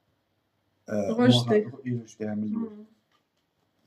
ي 1.86 1.91
regarder 1.91 2.31
ها 2.31 2.36
من 2.36 2.44
الأول 2.44 2.86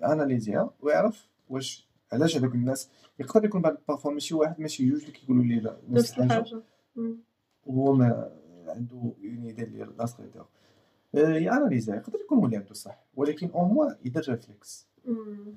analyser 0.03 0.63
ها 0.63 0.71
ويعرف 0.81 1.29
واش 1.49 1.87
علاش 2.13 2.37
هذوك 2.37 2.55
الناس. 2.55 2.91
يقدر 3.19 3.45
يكون 3.45 3.63
بعد 3.63 3.79
parfois 3.89 4.13
ماشي 4.13 4.35
واحد 4.35 4.61
ماشي 4.61 4.89
جوج 4.91 5.01
اللي 5.01 5.13
كيقولوا 5.13 5.45
لي 5.45 5.61
لا 5.61 5.77
نفس 5.91 6.19
الحاجة. 6.19 6.63
وهو 7.67 7.93
ما 7.93 8.37
عنده 8.73 8.97
une 8.97 9.15
idée 9.47 9.63
اللي 9.63 9.89
لا 9.99 10.07
صغيره 10.07 10.49
ي 11.15 11.23
analyser 11.23 11.88
ها 11.88 11.97
يقدر 11.97 12.19
يكون 12.21 12.39
مولي 12.39 12.57
عنده 12.57 12.75
صح 12.75 13.05
ولكن 13.17 13.51
au 13.51 13.65
moins 13.65 13.97
يدير 14.05 14.29
réflexe 14.29 14.87
مم. 15.05 15.55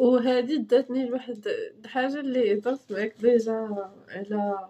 وهذه 0.00 0.56
داتني 0.56 1.06
لواحد 1.08 1.46
الحاجة 1.84 2.20
اللي 2.20 2.54
درت 2.54 2.92
معاك 2.92 3.14
déjà 3.20 3.52
على 4.08 4.68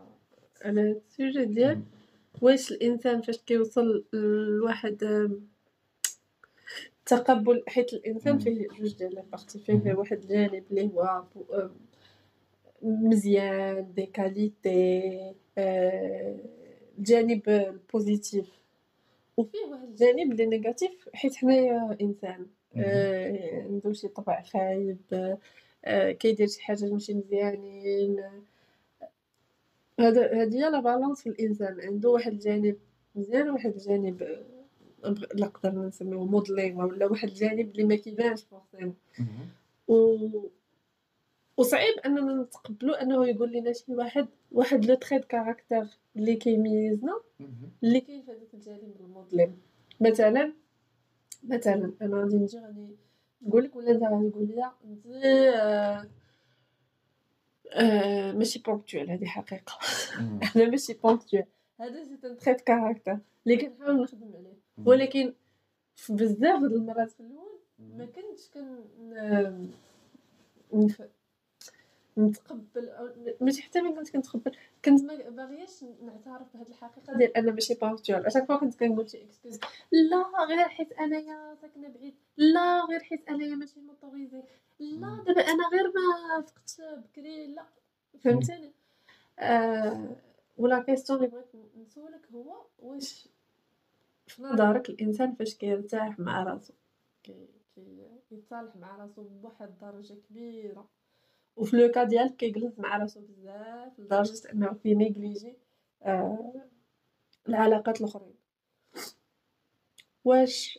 على 0.65 0.91
ال 0.91 1.00
sujet 1.00 1.45
ديال 1.45 1.81
واش 2.43 2.73
الإنسان 2.73 3.21
فاش 3.21 3.39
كيوصل 3.39 4.05
لواحد 4.13 5.29
تقبل 7.07 7.63
حيت 7.69 7.93
الإنسان. 7.93 8.39
فيه 8.39 8.69
جوج 8.79 8.95
ديال 8.99 9.15
la 9.15 9.26
partie 9.26 9.59
فيه. 9.59 9.95
واحد 9.95 10.19
الجانب 10.23 10.65
اللي 10.71 10.91
هو 10.95 11.25
آم، 11.55 11.71
مزيان 12.83 13.93
des 13.95 14.07
qualités 14.07 15.35
آه، 15.59 16.37
الجانب 16.99 17.49
ال 17.49 17.61
positif 17.61 18.47
وفيه 19.37 19.59
واحد 19.71 19.89
الجانب 19.89 20.33
اللي 20.33 20.47
négatif 20.47 21.09
حيت 21.15 21.35
حنايا 21.35 21.97
إنسان. 22.01 22.47
آه، 22.77 23.63
عنده 23.63 23.93
شي 23.93 24.09
طبع 24.09 24.43
خايب. 24.43 24.99
آه، 25.85 26.13
كيدير 26.13 26.47
شي 26.47 26.63
حاجة 26.63 26.85
ماشي 26.85 27.15
مزيانين. 27.15 28.23
هذا 30.01 30.43
هذه 30.43 30.55
هي 30.55 30.71
la 30.71 30.81
balance 30.81 31.23
في 31.23 31.29
الإنسان. 31.29 31.81
عنده 31.81 32.09
واحد 32.11 32.33
الجانب 32.33 32.77
مزيان 33.15 33.51
وواحد 33.51 33.75
الجانب 33.75 34.23
آه، 34.23 35.15
نقدر 35.35 35.71
نسميوه 35.71 36.25
موديلين 36.25 36.77
ولا 36.77 37.07
واحد 37.07 37.29
الجانب 37.29 37.71
اللي 37.71 37.85
ما 37.85 37.97
كيبانش 37.97 38.45
forcément 38.45 38.95
و 39.89 40.17
وصعيب 41.57 41.95
أننا 42.07 42.43
نتقبلوا 42.43 43.03
أنه 43.03 43.29
يقول 43.29 43.53
لنا 43.53 43.73
شي 43.73 43.85
واحد 43.89 44.29
واحد 44.53 44.85
le 44.85 44.95
trait 44.95 45.12
de 45.12 45.19
caractère 45.19 45.87
اللي 46.17 46.37
كيميزنا 46.37 47.21
اللي 47.83 48.01
كاين 48.01 48.23
في 48.23 48.31
هذاك 48.31 48.55
الجانب 48.55 48.97
المظلم 49.01 49.57
مثلا 50.01 50.53
مثلا 51.45 51.93
أنا 52.03 52.17
غادي 52.17 52.37
نجي 52.37 52.59
غادي 52.59 52.97
نقول 53.43 53.65
لك 53.65 53.77
ولا 53.77 53.91
أنت 53.91 54.03
غادي 54.03 54.31
تقول 54.31 54.47
لي 54.47 54.71
أنت 54.85 55.07
آه 55.07 56.07
آه 57.73 58.33
ماشي 58.33 58.59
ponctuel 58.59 59.11
هذه 59.11 59.25
حقيقة. 59.25 59.79
أنا 60.57 60.69
ماشي 60.69 60.93
ponctuel 60.95 61.45
هذا 61.81 62.05
c'est 62.05 62.19
un 62.25 62.37
trait 62.37 62.54
de 62.54 62.61
caractère. 62.61 63.19
اللي 63.47 63.57
كنحاول 63.57 64.03
نخدم 64.03 64.31
عليه. 64.35 64.57
ولكن 64.85 65.33
في 65.97 66.13
بزاف 66.13 66.61
د 66.63 66.73
المرات 66.73 67.11
في 67.11 67.21
الأول 67.21 67.59
ما 67.79 68.07
كنتش 68.07 68.51
كن. 68.55 69.69
نتقبل 72.19 72.91
ماشي 73.41 73.63
حتى 73.63 73.81
ما 73.81 73.91
كنت 73.95 74.11
كنتقبل 74.11 74.57
كنت 74.85 75.03
ما 75.03 75.29
باغياش 75.31 75.85
نعترف 76.03 76.57
بهذه 76.57 76.69
الحقيقة 76.69 77.17
ديال 77.19 77.37
أنا 77.37 77.53
ماشي 77.53 77.75
ponctuel 77.75 78.27
à 78.27 78.29
chaque 78.29 78.45
fois 78.49 78.57
كنت 78.57 78.75
كنقول 78.75 79.11
شي 79.11 79.23
excuse 79.25 79.61
لا 79.93 80.45
غير 80.49 80.69
حيت 80.69 80.93
أنايا 80.93 81.55
ساكنة 81.63 81.89
بعيد. 81.89 82.15
لا 82.37 82.85
غير 82.85 83.01
حيت 83.01 83.29
أنايا 83.29 83.55
ماشي 83.55 83.81
motorisé 83.81 84.43
لا 84.81 85.25
دابا 85.27 85.41
أنا 85.41 85.69
غير 85.73 85.87
ما 85.95 86.41
فقت 86.43 86.81
بكري 86.81 87.47
لا. 87.47 87.65
فهمتني 88.25 88.73
آه 89.39 90.17
و 90.59 90.67
la 90.67 90.83
question 90.83 91.19
اللي 91.19 91.31
بغيت 91.31 91.47
نسولك 91.77 92.27
هو 92.35 92.67
واش 92.79 93.29
في 94.27 94.43
نظرك 94.43 94.91
الإنسان 94.91 95.35
فاش 95.35 95.55
كيرتاح 95.55 96.19
مع 96.19 96.43
راسو؟ 96.43 96.73
كي 97.23 97.49
كي- 97.75 98.09
كيتصالح 98.31 98.77
مع 98.77 98.97
راسو 98.97 99.23
بواحد 99.23 99.69
الدرجه 99.69 100.15
كبيرة. 100.31 100.89
وفي 101.57 101.77
le 101.77 101.91
cas 101.91 102.05
ديالك 102.05 102.37
كيجلس 102.37 102.79
مع 102.79 102.97
راسو 102.97 103.21
بزاف 103.21 103.99
لدرجة 104.01 104.53
إنه 104.53 104.75
كي 104.75 104.91
négliger 104.91 105.57
آه 106.03 106.53
العلاقات 107.49 108.01
الأخرين. 108.01 108.35
واش 110.25 110.79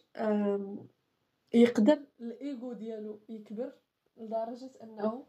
يقدر 1.53 1.99
الإيغو 2.19 2.73
ديالو 2.73 3.19
يكبر 3.29 3.73
لدرجة 4.17 4.71
إنه 4.83 5.25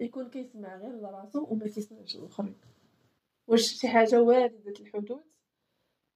يكون 0.00 0.30
كيسمع 0.30 0.76
غير 0.76 0.92
لراسو 0.92 1.46
وما 1.50 1.68
كيسمعش 1.68 2.16
الاخرين 2.16 2.56
واش 3.46 3.62
شي 3.62 3.88
حاجة 3.88 4.22
واردة 4.22 4.74
الحدوث 4.80 5.22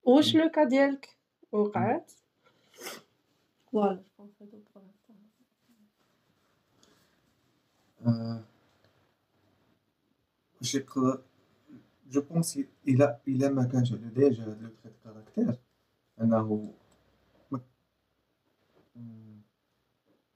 واش 0.05 0.37
le 0.37 0.49
cas 0.49 0.65
ديالك 0.65 1.17
وقعت؟ 1.53 2.13
voilà 3.73 4.03
je 4.19 4.25
pense 4.41 4.43
هادو 4.43 4.88
واش 10.61 10.75
يقدر 10.75 11.23
je 12.11 12.21
pense 12.21 12.59
الا 12.89 13.19
الا 13.29 13.49
ما 13.49 13.65
كانش 13.65 13.93
عنده 13.93 14.09
déjà 14.09 14.45
هاد 14.45 14.63
le 14.63 14.71
trait 14.83 14.91
de 14.91 14.95
caractère 15.05 15.59
انه 16.21 16.73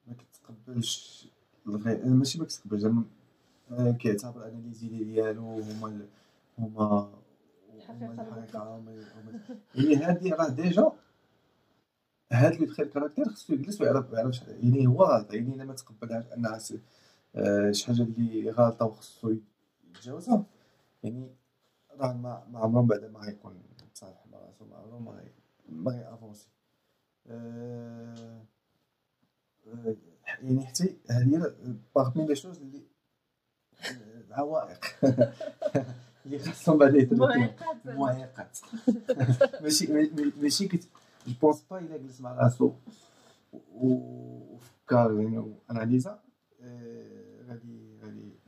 ما 0.07 0.15
كيتقبلش 0.15 1.27
الغير 1.67 2.07
ماشي 2.07 2.39
ما 2.39 2.45
كيتقبلش 2.45 2.81
زعما 2.83 3.05
آه، 3.71 3.93
كيعتبر 3.93 4.49
ان 4.49 4.63
les 4.63 4.75
idées 4.75 5.05
ديالو 5.05 5.61
هما 5.61 6.07
هما 6.59 7.13
الحقيقة 7.91 8.83
يعني 9.75 9.97
هادي 9.97 10.31
راه 10.31 10.49
déjà 10.49 10.93
هاد 12.33 12.61
le 12.61 12.67
trait 12.75 12.88
de 12.88 12.93
caractère 12.93 13.29
خصو 13.29 13.55
يجلس 13.55 13.81
ويعرف 13.81 14.13
يعرف 14.13 14.49
يعني 14.49 14.87
هو 14.87 15.05
غلط 15.05 15.35
يعني 15.35 15.55
الا 15.55 15.65
ما 15.65 15.75
تقبلهاش 15.75 16.25
انها 16.37 16.55
آه، 16.55 16.59
شي 17.71 17.87
حاجة 17.87 18.03
اللي 18.03 18.51
غلطة 18.51 18.87
وخصو 18.87 19.35
يتجاوزها. 19.95 20.45
يعني 21.03 21.31
راه 21.91 22.13
ما 22.13 22.47
ما 22.51 22.59
عمره 22.59 22.83
بعدا 22.83 23.09
ما 23.09 23.21
غيكون 23.21 23.63
راسو 23.83 24.65
ما 24.65 24.77
عمرو 24.77 24.99
ما 24.99 25.11
غي 25.13 25.31
ما 25.69 25.91
غي 25.91 26.15
avancer 26.15 26.49
آه، 27.27 28.43
آه، 29.67 29.97
يعني 30.43 30.67
حتى 30.67 30.97
هذه 31.11 31.55
parmi 31.97 32.27
les 32.27 32.37
choses 32.37 32.59
اللي 32.59 32.83
آه، 33.91 34.21
العوائق. 34.29 34.85
اللي 36.27 36.39
خاصهم 36.39 36.79
بعدا 36.79 36.99
يتركوا 36.99 37.27
معيقات 37.87 38.59
ماشي 39.63 39.93
ما- 39.93 40.33
ماشي 40.43 40.69
كت 40.69 40.89
je 41.27 41.33
pense 41.43 41.63
pas 41.71 41.79
إلا 41.79 41.97
جلس 41.97 42.21
مع 42.21 42.33
راسو. 42.33 42.73
وفكر 43.75 45.21
يعني 45.21 45.55
analysa 45.71 46.23
آه، 46.61 47.22
غادي 47.22 47.22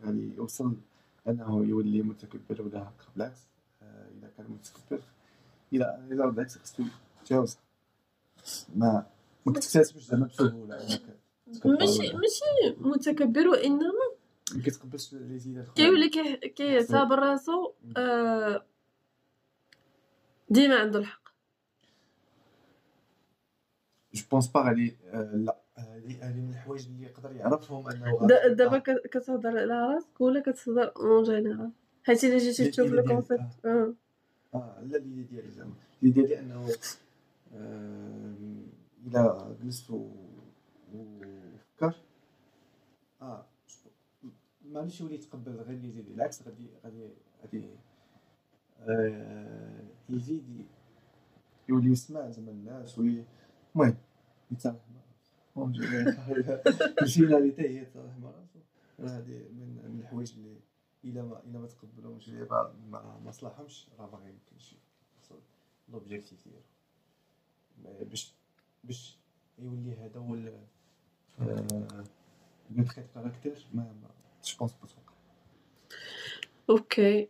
غادي 0.07 0.35
يوصل 0.37 0.77
أنه 1.29 1.65
يولي 1.65 2.03
متكبر 2.03 2.63
ولا 2.63 2.83
هكا 2.83 3.05
بالعكس 3.17 3.41
آه، 3.83 4.09
إذا 4.19 4.31
كان 4.37 4.47
متكبر 4.51 5.03
إلى 5.73 6.07
إلى 6.11 6.31
بالعكس 6.31 6.59
خصو 6.59 6.83
يتجاوز. 7.23 7.57
ما 8.77 9.07
ما 9.47 9.53
كتكتسبش 9.53 10.03
زعما 10.03 10.27
بسهوله 10.27 10.81
إنك 10.83 11.17
ماشي 11.67 12.03
ماشي 12.13 12.77
متكبر 12.81 13.49
وإنما 13.49 13.93
ما 14.55 14.63
كتقبلش 14.63 15.13
les 15.15 15.39
idées 15.39 15.69
كيولي 15.77 16.09
كي- 16.09 16.37
كيعتبر 16.49 17.19
راسو 17.19 17.73
آه، 17.97 18.65
ديما 20.51 20.77
عنده 20.81 20.99
الحق. 20.99 21.25
je 24.15 24.23
pense 24.31 24.49
pas 24.49 24.61
غادي 24.61 24.97
لا 25.35 25.57
هذه 26.05 26.41
من 26.41 26.51
الحوايج 26.51 26.87
اللي 26.87 27.03
يقدر 27.03 27.33
يعرفهم 27.37 27.89
أنه 27.89 28.27
دابا 28.49 28.79
كتهضر 28.79 29.49
على 29.59 29.95
راسك 29.95 30.21
ولا 30.21 30.41
كتهضر 30.41 30.93
en 30.97 31.23
général 31.23 31.71
حيت 32.03 32.25
إلا 32.25 32.39
جيتي 32.39 32.71
تشوف 32.71 32.93
le 32.93 33.05
concept 33.05 33.65
آه. 33.65 33.95
آه 34.55 34.81
لا 34.83 34.97
اللي 34.97 35.23
ديالي 35.23 35.51
زعما. 35.51 35.75
اللي 36.03 36.15
ديالي 36.15 36.39
أنه 36.39 36.69
آه، 37.55 38.35
إلى 39.07 39.57
جلست 39.63 39.91
وفكر 40.93 41.95
آه 43.23 43.47
مانيش 44.65 45.01
يولي 45.01 45.15
يتقبل 45.15 45.53
غير 45.53 45.77
les 45.77 45.89
idées 45.89 46.09
بالعكس 46.09 46.43
غادي 46.43 46.71
غادي 46.85 47.09
غادي 47.43 47.69
آه، 48.81 49.85
يزيد 50.09 50.67
يولي 51.69 51.91
يسمع 51.91 52.31
زعما 52.31 52.51
الناس 52.51 52.99
oui 52.99 53.25
المهم 53.75 53.97
يتصالح 54.51 54.77
مشينا 55.57 57.35
لي 57.45 57.55
هي 57.59 57.77
يتصالح 57.77 58.19
مع 58.19 58.31
راسو. 58.31 58.59
راه 59.01 59.19
هذه 59.19 59.49
من 59.53 59.81
من 59.85 60.01
الحوايج 60.01 60.33
اللي 60.37 60.61
إلا 61.05 61.23
ما 61.23 61.43
إلا 61.45 61.59
ما 61.59 61.67
تقبلهمش 61.67 62.29
اللي 62.29 62.47
ما 63.25 63.31
صلاحهمش 63.31 63.89
راه 63.99 64.11
ما 64.11 64.19
غيمكنش 64.19 64.75
يوصل 65.17 65.41
l'objectif 65.89 66.49
ديالو. 66.49 68.05
باش 68.05 68.35
باش 68.85 69.19
يولي 69.59 69.95
هذا 69.97 70.21
هو 70.21 70.35
le 70.35 70.67
trait 72.77 72.98
de 72.98 73.07
caractère 73.15 73.67
mais 73.75 73.95
je 74.45 74.57
pense 74.59 74.73
pas 74.73 74.87
توقع 74.87 75.15
OK. 76.71 77.29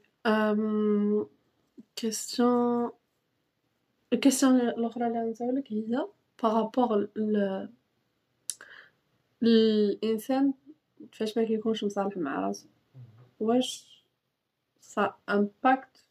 question 1.96 2.90
ال 4.12 4.18
question 4.18 4.60
الاخرى 4.60 5.06
اللي 5.06 5.18
غنسولك 5.20 5.72
هي 5.72 6.06
par 6.42 6.62
rapport 6.62 7.08
ل 7.16 7.68
الانسان 9.46 10.54
فاش 11.12 11.38
ما 11.38 11.44
كيكونش 11.44 11.84
مصالح 11.84 12.16
مع 12.16 12.40
راسو. 12.46 12.66
واش 13.40 14.02
ça 14.80 15.14
impacte 15.28 16.04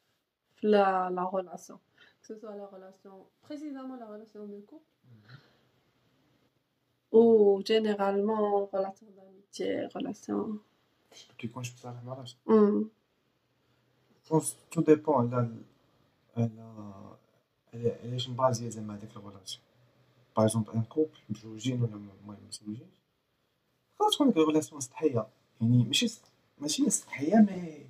في 0.56 0.68
la 0.68 1.10
la 1.10 1.32
relation 1.36 1.80
que 2.24 2.26
ce 2.28 2.36
soit 2.40 2.56
la 2.62 2.68
relation 2.76 3.14
précisément 3.48 3.96
la 4.04 4.08
relation 4.14 4.42
de 4.54 4.60
couple 4.70 4.92
ou 7.12 7.62
généralement 7.72 8.66
relation 8.74 9.08
d'amitié 9.18 9.86
relation 9.96 10.60
باش 11.12 11.28
ما 11.30 11.36
كيكونش 11.38 11.72
مصالح 11.74 12.04
مع 12.04 12.14
راسو 12.14 12.38
Hmm. 12.48 12.88
pense 14.32 14.58
tout 14.72 14.82
dépend 14.82 15.34
على 15.34 15.50
على 16.38 16.94
على 17.74 17.92
علاش 18.04 18.30
م 18.30 18.36
basée 18.36 18.70
زعما 18.70 18.96
هذيك 18.96 19.18
ال 19.18 19.23
relation 19.23 19.64
par 20.38 20.46
exemple 20.46 20.72
un 20.74 20.84
couple 20.84 21.18
مزوجين 21.30 21.82
ولا 21.84 21.96
المهم 21.96 22.38
مزوجين 22.48 22.90
خاص 24.04 24.16
تكون 24.16 24.28
ديك 24.28 24.38
ال 24.38 24.42
relation 24.42 24.82
سطحيه 24.82 25.28
يعني 25.62 25.84
ماشي 25.84 26.22
ماشي 26.62 26.90
سطحيه 26.90 27.36
مي 27.36 27.86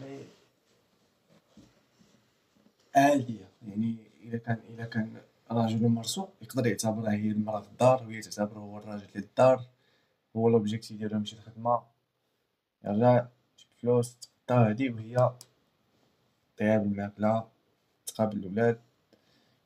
مي 0.00 0.18
عاديه 2.96 3.48
يعني 3.68 3.96
إذا 4.22 4.38
كان 4.38 4.60
إذا 4.74 4.84
كان 4.84 5.20
راجل 5.50 5.84
ومراتو 5.84 6.28
يقدر 6.42 6.66
يعتبرها 6.66 7.12
هي 7.12 7.30
المرأة 7.30 7.60
في 7.60 7.68
الدار 7.68 8.02
وهي 8.06 8.20
تعتبره 8.20 8.58
هو 8.58 8.78
الراجل 8.78 9.08
في 9.08 9.18
الدار. 9.18 9.64
هو 10.36 10.48
l'objectif 10.48 10.96
ديالو 10.98 11.16
يمشي 11.16 11.36
الخدمة. 11.36 11.82
يرجع 12.84 13.14
يجيب 13.14 13.28
فلوس 13.80 14.16
تقدا 14.16 14.68
هادي 14.68 14.90
وهي 14.90 15.30
طياب 16.58 16.82
الماكلة 16.82 17.48
تقابل 18.06 18.36
الأولاد. 18.36 18.80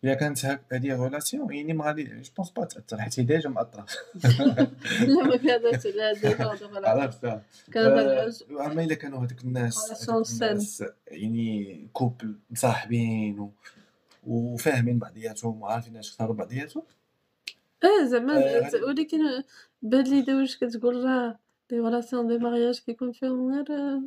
الا 0.04 0.14
كانت 0.14 0.44
هاك 0.44 0.60
هادي 0.72 0.92
relation 0.92 1.54
يعني 1.54 1.72
ما 1.72 1.84
غادي 1.84 2.04
je 2.04 2.32
pense 2.36 2.50
pas 2.50 2.64
تأثر 2.64 3.00
حيت 3.00 3.20
هي 3.20 3.24
déjà 3.24 3.50
مأثرة. 3.50 3.86
لا 5.08 5.24
ما 5.24 5.36
كانتش 5.36 5.86
لا 5.86 6.12
déjà 6.12 6.56
عرفت 6.88 7.40
كان 7.72 7.86
أما 8.50 8.84
الا 8.84 8.94
كانوا 8.94 9.18
هذوك 9.18 9.44
الناس 9.44 10.84
يعني 11.06 11.88
couple 11.92 12.38
مصاحبين. 12.50 13.50
وفاهمين 14.26 14.98
بعضياتهم 14.98 15.62
وعارفين 15.62 15.96
اش 15.96 16.10
اختاروا 16.10 16.34
بعضياتهم. 16.34 16.82
آه 17.84 18.04
زعما 18.04 18.36
آه، 18.36 18.70
ولكن 18.86 19.18
بهاد 19.82 20.08
l'idée 20.08 20.34
واش 20.34 20.56
كتقول 20.56 21.04
راه 21.04 21.38
des 21.70 21.80
relations 21.80 22.28
de 22.28 22.38
mariage 22.38 22.80
كيكون 22.80 23.12
فيهم 23.12 23.54
غير 23.54 23.66
آه، 23.70 24.02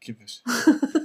كيفاش؟ 0.00 0.42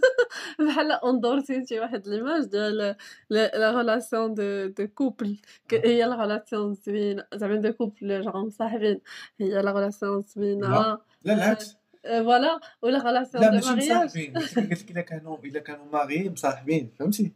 بحال 0.66 0.92
اندورتي 0.92 1.66
شي 1.66 1.80
واحد 1.80 2.08
l'image 2.08 2.46
ديال 2.46 2.96
la 3.30 3.78
relation 3.78 4.34
de 4.34 4.68
de 4.68 4.88
couple 4.88 5.38
هي 5.72 6.04
la 6.04 6.22
relation 6.22 6.74
زوينه 6.74 7.26
زعما 7.34 7.56
de 7.56 7.74
couple 7.74 8.22
jeune 8.22 8.46
مصاحبين 8.46 9.02
هي 9.40 9.62
la 9.62 9.72
relation 9.72 10.24
زوينه 10.36 10.70
لا. 10.70 11.02
لا 11.24 11.34
العكس 11.34 11.76
آه، 12.06 12.22
voilà 12.22 12.60
ولا 12.82 13.04
relation 13.04 13.44
لا 13.44 13.50
de 13.50 13.56
ماشي 13.56 13.70
mariage 13.70 14.04
مصاحبين 14.04 14.38
قلت 14.38 14.58
لك 14.58 14.92
الا 14.92 15.02
كانوا 15.02 15.38
الا 15.44 15.60
كانوا 15.60 15.86
ماغيين 15.94 16.32
مصاحبين 16.32 16.92
فهمتي 17.00 17.32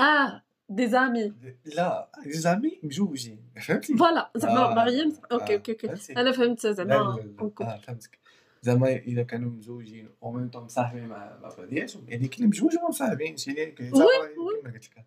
آه 0.00 0.42
des 0.68 0.88
amis 0.88 1.32
لا 1.76 2.08
les 2.26 2.32
amis 2.32 2.78
مجوجين 2.82 3.38
فهمتي 3.66 3.96
voilà 3.96 4.30
زعما 4.36 4.70
آه. 4.70 4.74
mariés 4.74 5.12
آه، 5.32 5.34
okay 5.34 5.54
okay 5.54 5.72
okay 5.72 5.88
فهمتي؟ 5.88 6.16
أنا 6.16 6.32
فهمت 6.32 6.64
لا 6.64 6.72
زعما 6.72 6.88
لا 6.88 6.94
لا 6.94 7.34
un 7.40 7.50
couple 7.50 7.70
آه 7.70 7.76
فهمتك 7.76 8.18
زعما 8.62 8.96
اذا 8.96 9.22
كانوا 9.22 9.50
مزوجين 9.50 10.08
أو 10.22 10.32
même 10.32 10.48
temps 10.48 10.64
مصاحبين 10.64 11.06
مع 11.06 11.38
مع 11.42 11.54
بعضياتهم 11.58 12.04
يعني 12.08 12.28
كاين 12.28 12.48
مزوج 12.48 12.76
وما 12.76 12.88
مصاحبين 12.88 13.36
شي 13.36 13.50
اللي 13.50 13.70
كيعتبر 13.70 14.02
oui. 14.02 14.62
كما 14.62 14.72
قلت 14.72 14.90
لك 14.96 15.06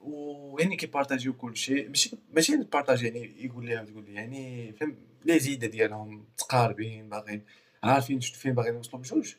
ويعني 0.00 0.76
كي 0.76 0.85
partagerيو 0.85 1.32
كل 1.32 1.56
شيء 1.56 1.88
ماشي 1.88 2.16
ماشي 2.32 2.56
partager 2.56 3.06
يعني 3.06 3.44
يقول 3.44 3.66
لها 3.66 3.82
وتقول 3.82 4.04
لي 4.04 4.14
يعني 4.14 4.72
فهم 4.72 4.96
les 5.24 5.38
idées 5.38 5.66
ديالهم 5.66 6.14
متقاربين 6.14 7.08
باغيين 7.08 7.44
عارفين 7.82 8.20
شنو 8.20 8.38
فين 8.38 8.54
باغيين 8.54 8.74
يوصلوا 8.74 9.02
بجوج 9.02 9.34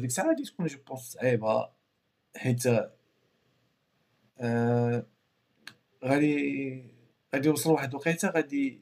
ديك 0.00 0.04
الساعة 0.04 0.28
غادي 0.28 0.42
تكون 0.42 0.66
je 0.66 0.78
pense 0.88 1.00
صعيبه 1.00 1.68
حيت 2.36 2.66
غادي 6.04 6.82
غادي 7.34 7.48
يوصلوا 7.48 7.74
واحد 7.74 7.88
الوقيته 7.88 8.28
غادي 8.28 8.80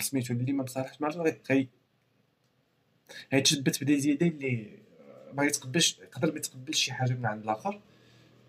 سميتو 0.00 0.34
اللي 0.34 0.52
ما 0.52 0.64
مصالحش 0.64 1.00
مع 1.00 1.08
غي 1.08 1.40
غي- 1.50 1.68
غيتشبت 3.32 3.82
بدي 3.84 4.00
زيادة 4.00 4.26
اللي 4.26 4.78
ما 5.32 5.44
يتقبلش 5.44 5.98
يقدر 5.98 6.32
ما 6.32 6.38
يتقبلش 6.38 6.78
شي 6.84 6.92
حاجة 6.92 7.12
من 7.12 7.26
عند 7.26 7.42
الآخر. 7.42 7.80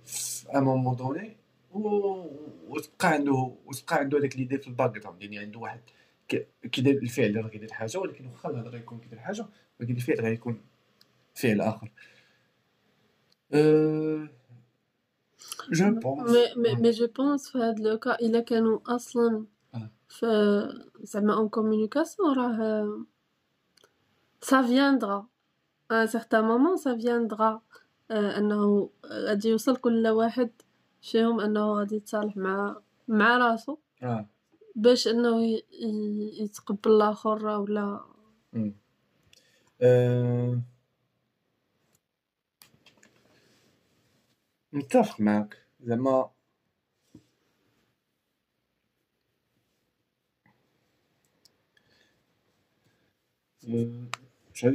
في 0.06 0.50
ان 0.56 0.64
مومون 0.64 0.96
دوني 0.96 1.36
و- 1.72 2.28
وتبقى 2.68 3.08
عنده 3.14 3.52
وتبقى 3.66 3.96
عنده 4.00 4.18
هذاك 4.20 4.36
ليدي 4.38 4.58
في 4.58 4.68
الباك 4.68 4.92
جراوند 5.00 5.22
يعني 5.22 5.40
عنده 5.40 5.60
واحد 5.60 5.80
كيدير 6.72 6.98
الفعل 6.98 7.36
راه 7.36 7.48
كيدير 7.50 7.72
حاجة 7.74 7.98
ولكن 7.98 8.26
واخا 8.26 8.50
الهضره 8.50 8.78
يكون 8.78 9.00
كيدير 9.00 9.20
حاجة 9.20 9.46
ولكن 9.80 9.96
الفعل 9.96 10.22
غيكون 10.22 10.62
فعل 11.36 11.62
آخر. 11.62 11.92
أه... 13.54 14.28
je 15.72 15.92
pense 16.00 16.30
mais 16.58 16.74
mais 16.76 16.92
je 16.92 17.08
pense 17.08 17.50
في 17.52 17.76
le 17.80 17.98
cas 18.00 18.16
الا 18.20 18.40
كانوا 18.40 18.80
أصلا 18.96 19.46
آه. 20.24 20.72
في 20.72 21.04
زعما 21.04 21.34
une 21.34 21.50
communication 21.50 22.36
راه 22.38 23.06
ça 24.42 24.62
viendra 24.62 25.28
un 25.92 26.08
certain 26.08 26.44
moment 26.44 26.78
ça 26.78 26.98
viendra 26.98 27.62
انه 28.12 28.90
غادي 29.06 29.50
يوصل 29.50 29.76
كل 29.78 30.08
واحد 30.08 30.50
فيهم 31.02 31.40
انه 31.40 31.74
غادي 31.74 31.96
يتصالح 31.96 32.38
مع 32.38 32.76
مع 33.08 33.38
راسو 33.38 33.78
آه 34.04 34.26
باش 34.76 35.08
انه 35.08 35.42
ي- 35.46 35.64
ي- 35.72 36.44
يتقبل 36.44 36.92
الآخر 36.92 37.46
ولا. 37.48 38.00
أه... 39.82 40.62
متفق 44.74 45.22
معاك 45.22 45.58
زعما 45.82 46.32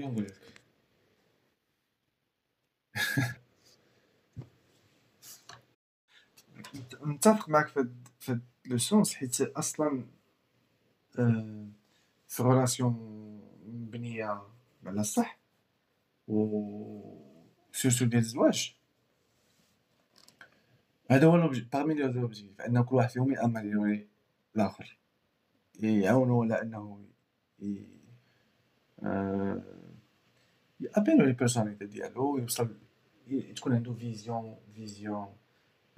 نقول 0.08 0.24
لك 0.24 0.56
متفق 7.00 7.48
معاك 7.48 7.68
في 7.68 7.88
في 8.20 8.40
لو 8.66 8.78
سونس 8.78 9.14
حيت 9.14 9.40
أصلا 9.40 10.06
آه، 11.18 11.66
في 12.28 12.42
relation 12.42 12.92
مبنية 13.66 14.42
على 14.84 15.00
الصح 15.00 15.38
و 16.28 17.16
surtout 17.72 18.04
ديال 18.04 18.22
الزواج 18.22 18.76
هذا 21.10 21.26
هو 21.26 21.36
l'objet 21.36 21.60
parmi 21.72 21.94
les 21.94 22.02
كل 22.82 22.96
واحد 22.96 23.10
فيهم 23.10 23.32
ي 23.32 23.40
améliorer 23.40 24.08
الآخر. 24.56 24.98
يعاونو 25.80 26.42
على 26.42 26.62
أنه 26.62 27.06
يابيلو 30.80 31.24
les 31.24 31.32
personnalités 31.32 31.86
ديالو 31.86 32.38
يوصل 32.38 32.76
تكون 33.56 33.74
عنده 33.74 33.92
vision 33.92 34.56
vision 34.74 35.28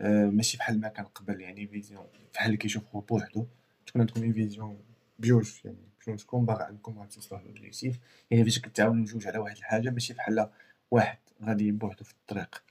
ماشي 0.00 0.58
بحال 0.58 0.80
ما 0.80 0.88
كان 0.88 1.04
قبل 1.04 1.40
يعني 1.40 1.66
vision 1.66 2.06
بحال 2.34 2.46
اللي 2.46 2.56
كيشوف 2.56 2.84
خوه 2.84 3.02
بوحدو 3.02 3.46
تكون 3.86 4.00
عندكم 4.00 4.22
une 4.22 4.32
vision 4.32 4.78
بجوج 5.18 5.52
يعني 5.64 5.88
بجوجكم 6.00 6.46
باغي 6.46 6.64
عندكم 6.64 6.98
غادي 6.98 7.14
توصلوا 7.14 7.40
l'objectif 7.40 7.98
يعني 8.30 8.44
فاش 8.44 8.58
كتعاونوا 8.58 9.04
جوج 9.04 9.26
على 9.26 9.38
واحد 9.38 9.56
الحاجة 9.56 9.90
ماشي 9.90 10.14
بحال 10.14 10.50
واحد 10.90 11.18
غادي 11.44 11.72
بوحدو 11.72 12.04
في 12.04 12.12
الطريق 12.12 12.62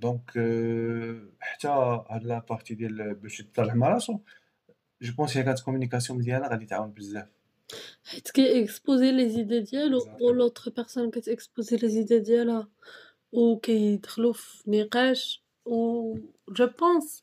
donc 0.00 0.30
حتى 1.40 1.68
هاد 2.10 2.24
la 2.24 2.38
partie 2.38 2.74
ديال 2.74 3.14
باش 3.14 3.40
يتصالح 3.40 3.74
مع 3.74 3.88
راسو 3.88 4.18
je 5.02 5.14
pense 5.14 5.36
هي 5.36 5.42
كانت 5.42 5.60
communication 5.60 6.18
مزيانه 6.18 6.48
غادي 6.48 6.66
تعاون 6.66 6.90
بزاف 6.90 7.35
حيت 8.04 8.30
كي 8.30 8.48
exposer 8.48 9.12
les 9.12 9.28
idées 9.28 9.60
ديالو 9.60 9.98
و 10.20 10.30
l'autre 10.30 10.68
personne 10.68 11.10
كت 11.10 11.25
exposer 11.25 11.76
les 11.76 11.88
idées 11.88 12.18
ديالها 12.18 12.68
و 13.32 13.58
كيدخلوا 13.58 14.32
في 14.32 14.70
نقاش 14.70 15.44
و 15.64 16.14
je 16.48 16.66
pense 16.66 17.20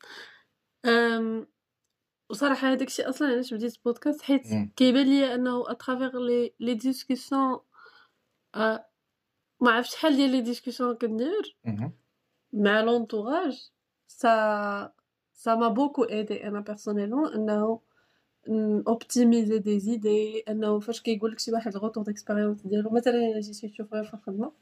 وصراحة 2.30 2.72
هداك 2.72 2.88
الشيء 2.88 3.08
أصلا 3.08 3.28
علاش 3.28 3.54
بديت 3.54 3.84
بودكاست 3.84 4.22
حيت 4.22 4.42
كيبان 4.76 5.06
ليا 5.06 5.34
أنه 5.34 5.70
à 5.70 5.76
travers 5.76 6.18
les 6.18 6.54
les 6.60 6.74
discussions 6.74 7.60
ما 9.60 9.70
عرفت 9.70 9.90
شحال 9.90 10.16
ديال 10.16 10.30
les 10.30 10.40
discussions 10.40 10.94
كندير 10.96 11.56
مع 12.52 12.80
l'entourage 12.80 13.70
ça 14.06 14.92
ça 15.32 15.54
m'a 15.54 15.68
beaucoup 15.68 16.04
aidé 16.04 16.46
أنا 16.46 16.60
personnellement 16.60 17.34
انه 17.34 17.80
optimiser 18.88 19.58
des 19.58 19.78
idées 19.78 20.44
أنه 20.48 20.80
فاش 20.80 21.00
كيقول 21.00 21.32
لك 21.32 21.38
شي 21.38 21.52
واحد 21.52 21.74
ال 21.74 21.78
retour 21.78 22.04
d'expérience 22.04 22.62
ديالو 22.62 22.90
مثلا 22.90 23.14
الا 23.14 23.40
جيتي 23.40 23.68
تشوف 23.68 23.94
في 23.94 24.14
الخدمة. 24.14 24.52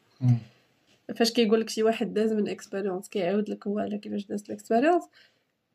فاش 1.17 1.33
كيقول 1.33 1.61
لك 1.61 1.69
شي 1.69 1.83
واحد 1.83 2.15
داز 2.15 2.33
من 2.33 2.49
expérience 2.49 3.09
كيعاود 3.09 3.51
لك 3.51 3.67
هو 3.67 3.79
على 3.79 3.99
كيفاش 3.99 4.27
داز 4.27 4.45
ال 4.49 4.54
expérience 4.54 5.05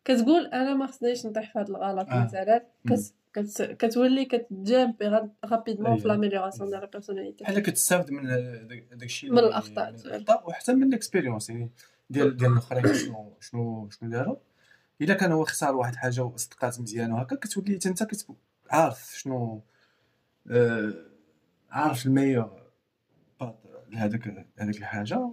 كتقول 0.05 0.45
أنا 0.45 0.73
ما 0.73 0.87
خصنيش 0.87 1.25
نطيح 1.25 1.53
في 1.53 1.59
هذا 1.59 1.69
الغلط 1.69 2.09
آه. 2.09 2.23
مثلا. 2.23 2.65
كت 2.87 3.13
كت 3.33 3.61
كتولي 3.61 4.25
كت 4.25 4.51
jumper 4.51 5.27
rapidement 5.45 5.97
في 5.97 6.07
l'amélioration 6.07 6.69
ديال 6.69 6.81
la 6.81 6.87
personnalité 6.87 7.43
بحال 7.43 7.59
كتستافد 7.59 8.11
من 8.11 8.27
داك 8.67 9.03
الشيء 9.03 9.31
من. 9.31 9.39
الأخطاء 9.39 10.43
وحتى 10.47 10.73
من 10.73 10.83
ال 10.87 10.93
expérience 10.93 11.49
يعني 11.49 11.69
ديال 12.09 12.37
ديال 12.37 12.51
الأخرين 12.51 12.93
شنو 12.93 13.33
شنو 13.39 13.89
شنو 13.89 14.09
داروا. 14.09 14.35
إلا 15.01 15.13
كان 15.13 15.31
هو 15.31 15.43
اختار 15.43 15.75
واحد 15.75 15.93
الحاجة 15.93 16.23
وصدقات 16.23 16.79
مزيانة 16.79 17.15
وهكا 17.15 17.35
كتولي 17.35 17.75
حتى 17.75 17.89
أنت 17.89 18.03
كت- 18.03 18.27
عارف 18.69 19.13
شنو 19.17 19.61
آه، 20.51 20.93
عارف 21.69 22.05
الميور 22.05 22.61
بات 23.39 23.59
لهذاك 23.89 24.27
لهذيك 24.57 24.77
الحاجة 24.77 25.31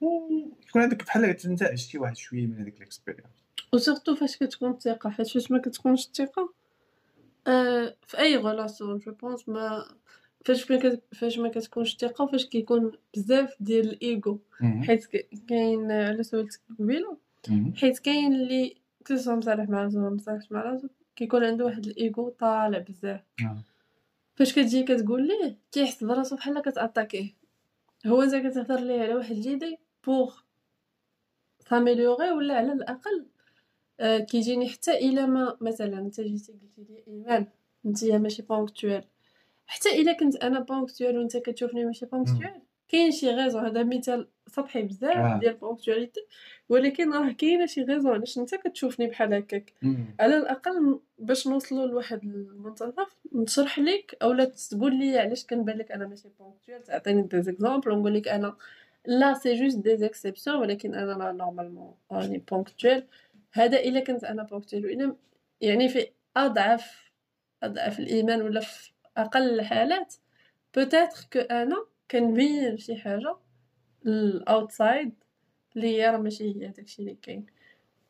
ويكون 0.00 0.82
عندك 0.82 1.04
بحال 1.04 1.36
تنتعج 1.36 1.78
شي 1.78 1.98
واحد 1.98 2.16
شوية 2.16 2.46
من 2.46 2.58
هذيك 2.60 2.76
الاكسبيريونس 2.76 3.44
وسورتو 3.72 4.14
فاش 4.14 4.36
كتكون 4.36 4.70
الثقه 4.70 5.10
حيت 5.10 5.28
فاش 5.28 5.50
ما 5.50 5.58
كتكونش 5.58 6.06
الثقه 6.06 6.52
آه 7.46 7.96
في 8.06 8.18
أي 8.18 8.36
غولاسيون 8.36 8.98
جو 8.98 9.12
بونس 9.12 9.48
ما 9.48 9.84
فاش 10.44 10.70
ما 10.70 10.78
كت... 10.78 11.02
فاش 11.14 11.38
ما 11.38 11.48
كتكونش 11.48 11.92
الثقه 11.92 12.24
وفاش 12.24 12.46
كيكون 12.46 12.92
بزاف 13.16 13.54
ديال 13.60 13.88
الايغو 13.88 14.40
حيت 14.82 15.06
كاين 15.48 15.90
على 15.92 16.22
سولتك 16.22 16.60
قبيلة. 16.78 17.16
حيت 17.76 17.98
كاين 17.98 18.34
اللي 18.34 18.76
كسوا 19.06 19.34
مصالح 19.34 19.68
مع 19.68 19.82
راسو 19.82 20.10
مصالحش 20.10 20.52
مع 20.52 20.62
راسو 20.62 20.88
كيكون 21.16 21.44
عنده 21.44 21.64
واحد 21.64 21.86
الايغو 21.86 22.28
طالع 22.28 22.78
بزاف 22.78 23.20
آه. 23.40 23.58
فاش 24.34 24.52
كتجي 24.52 24.82
كتقول 24.82 25.28
ليه 25.28 25.58
كيحس 25.72 26.04
براسو 26.04 26.36
بحال 26.36 26.60
كت 26.60 26.72
attaquerيه 26.72 27.34
هو 28.06 28.22
انت 28.22 28.34
كتهضر 28.34 28.80
ليه 28.80 29.00
على 29.02 29.14
واحد 29.14 29.36
l'idée 29.36 29.78
pour 30.06 30.36
s'améliorer 31.70 32.30
ولا 32.30 32.54
على 32.54 32.72
الاقل 32.72 33.26
آه 34.00 34.18
كيجيني 34.18 34.68
حتى 34.68 34.98
الا 34.98 35.26
ما 35.26 35.56
مثلا 35.60 35.98
انت 35.98 36.20
جيتي 36.20 36.52
قلتي 36.52 36.92
لي 36.92 37.04
ايمان 37.08 37.46
انت 37.86 38.04
ماشي 38.04 38.42
ponctuelle 38.42 39.04
حتى 39.66 40.00
الا 40.00 40.12
كنت 40.12 40.36
أنا 40.36 40.60
ponctuelle 40.60 41.18
وانت 41.18 41.36
كتشوفني 41.36 41.84
ماشي 41.84 42.06
ponctuelle 42.06 42.60
كاين 42.88 43.10
شي 43.10 43.30
raison 43.30 43.64
هذا 43.64 43.82
مثال 43.82 44.28
سطحي 44.46 44.82
بزاف 44.82 45.16
آه. 45.16 45.38
ديال 45.38 45.54
ponctualité 45.54 46.20
ولكن 46.68 47.12
راه 47.12 47.32
كاينة 47.32 47.66
شي 47.66 47.82
raison 47.82 48.12
علاش 48.12 48.38
انت 48.38 48.54
كتشوفني 48.54 49.06
بحال 49.06 49.34
هكاك؟ 49.34 49.72
على 50.20 50.36
الأقل 50.36 51.00
باش 51.18 51.46
نوصلوا 51.46 51.86
لواحد 51.86 52.24
المنتصف 52.24 53.16
نشرح 53.32 53.78
لك 53.78 54.16
اولا 54.22 54.44
تقول 54.44 54.98
لي 54.98 55.18
علاش 55.18 55.46
كنبان 55.46 55.78
لك 55.78 55.92
أنا 55.92 56.06
ماشي 56.06 56.28
ponctuelle 56.40 56.82
تعطيني 56.82 57.22
des 57.22 57.42
exemples 57.42 57.90
ونقول 57.90 58.14
لك 58.14 58.28
أنا 58.28 58.56
لا 59.06 59.34
c'est 59.34 59.54
juste 59.54 59.78
des 59.78 59.96
exceptions 59.96 60.56
ولكن 60.56 60.94
أنا 60.94 61.12
لا 61.12 61.32
normalement 61.32 61.94
راني 62.12 62.38
ponctuelle 62.38 63.04
هذا 63.52 63.80
إلا 63.80 64.00
كنت 64.00 64.24
أنا 64.24 64.42
ponctuelle 64.42 64.86
وإلا 64.86 65.16
يعني 65.60 65.88
في 65.88 66.06
أضعف 66.36 67.10
أضعف 67.62 67.98
الإيمان 67.98 68.42
ولا 68.42 68.60
في 68.60 68.90
أقل 69.16 69.60
الحالات 69.60 70.14
peut-être 70.74 71.26
que 71.32 71.38
أنا 71.38 71.86
كنبين 72.10 72.76
شي 72.78 72.96
حاجة 72.96 73.36
ال 74.06 74.20
outside 74.20 75.14
اللي 75.76 75.96
هي 75.96 76.10
راه 76.10 76.18
ماشي 76.18 76.44
هي 76.44 76.68
داكشي 76.68 77.02
اللي 77.02 77.14
كاين. 77.22 77.46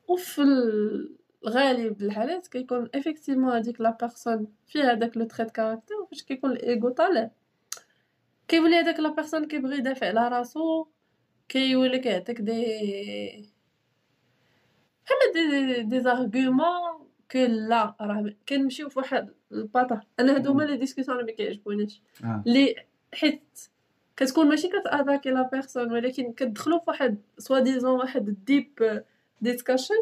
وفي 0.07 0.41
الغالب 1.43 2.01
الحالات 2.01 2.47
كيكون 2.47 2.89
effectivement 2.95 3.51
هذيك 3.51 3.81
la 3.81 3.97
personne 4.01 4.47
فيها 4.67 4.93
داك 4.93 5.17
le 5.17 5.25
trait 5.25 5.51
caractère 5.51 5.97
فاش 6.11 6.23
كيكون 6.23 6.51
الايغو 6.51 6.89
طالع. 6.89 7.31
كيولي 8.47 8.75
هذاك 8.75 8.99
la 8.99 9.09
personne 9.09 9.47
كيبغي 9.47 9.77
يدافع 9.77 10.07
على 10.07 10.27
راسو 10.27 10.87
كيولي 11.49 11.99
كيعطيك 11.99 12.41
des 12.41 12.65
بحال 15.05 15.17
des 15.33 15.83
des 15.83 15.99
arguments 16.01 17.07
que 17.31 17.37
لا 17.39 17.95
راه 18.01 18.33
كنمشيو 18.49 18.89
في 18.89 18.99
واحد 18.99 19.29
ال 19.51 19.57
pattern 19.57 20.01
أنا 20.19 20.35
هادو 20.35 20.51
هما 20.51 20.63
les 20.63 20.77
discussions 20.77 21.19
اللي 21.19 21.31
ما 21.31 21.37
كيعجبونيش. 21.37 22.01
آه. 22.23 22.43
les 22.45 22.75
حيت 23.13 23.59
كتكون 24.17 24.47
ماشي 24.49 24.67
كت 24.67 24.79
attaquer 24.79 25.29
la 25.29 25.41
personne 25.51 25.91
ولكن 25.91 26.33
كتدخلوا 26.33 26.79
في 26.79 26.83
واحد 26.87 27.17
soi-disant 27.37 27.99
واحد 27.99 28.35
deep 28.45 29.03
discussion 29.41 29.95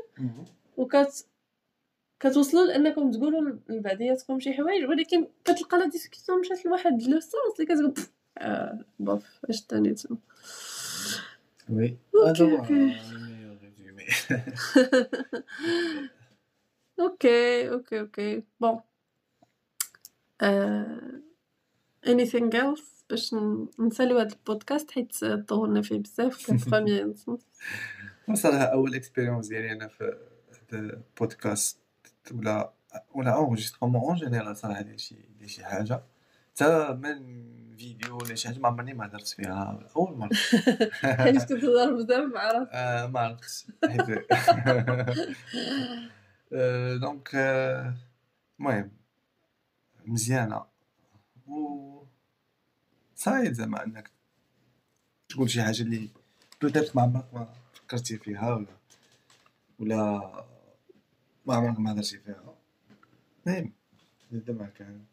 وكت 0.77 1.25
كتوصلوا 2.19 2.65
لأنكم 2.65 3.11
تقولوا 3.11 3.57
لبعضياتكم 3.69 4.39
شي 4.39 4.53
حوايج 4.53 4.89
ولكن 4.89 5.27
كتلقى 5.45 5.77
la 5.77 5.85
discussion 5.85 6.39
مشات 6.39 6.65
لواحد 6.65 7.01
le 7.03 7.19
sens 7.19 7.59
اللي 7.59 7.65
كتقول 7.75 7.91
"بف، 7.91 8.11
آه 8.37 8.79
بوف 8.99 9.39
اش 9.49 9.61
تاني 9.61 9.93
تسمى؟ 9.93 10.17
oui. 11.69 11.97
OK 16.99 17.69
OK. 17.69 17.99
OK 17.99 18.43
bon 18.59 18.79
آه، 20.41 21.11
anything 22.07 22.49
else 22.53 22.94
باش 23.09 23.35
نساليو 23.79 24.19
هاد 24.19 24.31
البودكاست 24.31 24.91
حيت 24.91 25.25
طولنا 25.25 25.81
فيه 25.81 25.97
بزاف 25.97 26.47
كان 26.47 26.57
première 26.57 27.13
صراحة 28.33 28.63
أول 28.63 28.95
expérience 28.95 29.47
ديالي 29.47 29.71
أنا 29.71 29.87
في 29.87 30.17
هذا 30.73 31.01
بودكاست 31.19 31.79
ولا 32.31 32.73
ولا 33.13 33.47
enregistrement 33.47 34.01
en 34.01 34.15
général 34.15 34.57
صراحة 34.57 34.81
ديال 34.81 34.99
شي 34.99 35.15
ديال 35.39 35.49
شي 35.49 35.65
حاجة. 35.65 36.03
حتى 36.55 36.93
من 36.93 37.45
فيديو 37.77 38.17
ولا 38.17 38.35
شي 38.35 38.47
حاجة 38.47 38.59
ما 38.59 38.67
عمرني 38.67 38.93
ما 38.93 39.05
هضرت 39.05 39.27
فيها 39.27 39.87
أول 39.95 40.17
مرة. 40.17 40.29
حيت 41.23 41.37
كنت 41.39 41.61
تهضر 41.61 41.93
بزاف 41.93 42.33
مع 42.33 42.51
راسك 42.51 42.69
آه، 42.73 43.07
ما 43.07 43.19
عرفتش. 43.19 43.65
حيت 43.87 44.01
آه، 46.53 46.95
donc 46.95 47.35
آه، 47.35 47.93
المهم 48.59 48.91
مزيانة. 50.05 50.65
و 51.47 51.94
صايد 53.25 53.53
زعما 53.53 53.83
انك 53.83 54.11
تقول 55.29 55.49
شي 55.49 55.61
حاجة 55.63 55.81
اللي 55.81 56.09
peut-être 56.61 56.95
ما 56.95 57.01
عمرك 57.01 57.33
ما 57.33 57.47
فكرتي 57.73 58.17
فيها 58.17 58.53
ولا 58.55 58.67
ولا 59.79 59.97
ما 61.45 61.55
عمرك 61.55 61.79
ما 61.79 61.91
هضرتي 61.91 62.17
فيها. 62.17 62.55
المهم 63.47 63.73
هذا 64.31 64.53
ما 64.53 64.65
كان. 64.65 65.05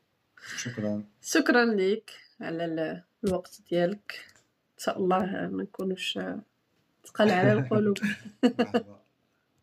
شكرا. 0.57 1.05
شكرا 1.23 1.65
لك 1.65 2.11
على 2.41 2.65
ال- 2.65 3.03
الوقت 3.25 3.61
ديالك. 3.71 4.25
إن 4.75 4.79
شاء 4.85 4.99
الله 4.99 5.19
ما 5.49 5.63
نكونوش 5.63 6.19
ثقل 7.07 7.31
على 7.31 7.53
القلوب. 7.53 7.99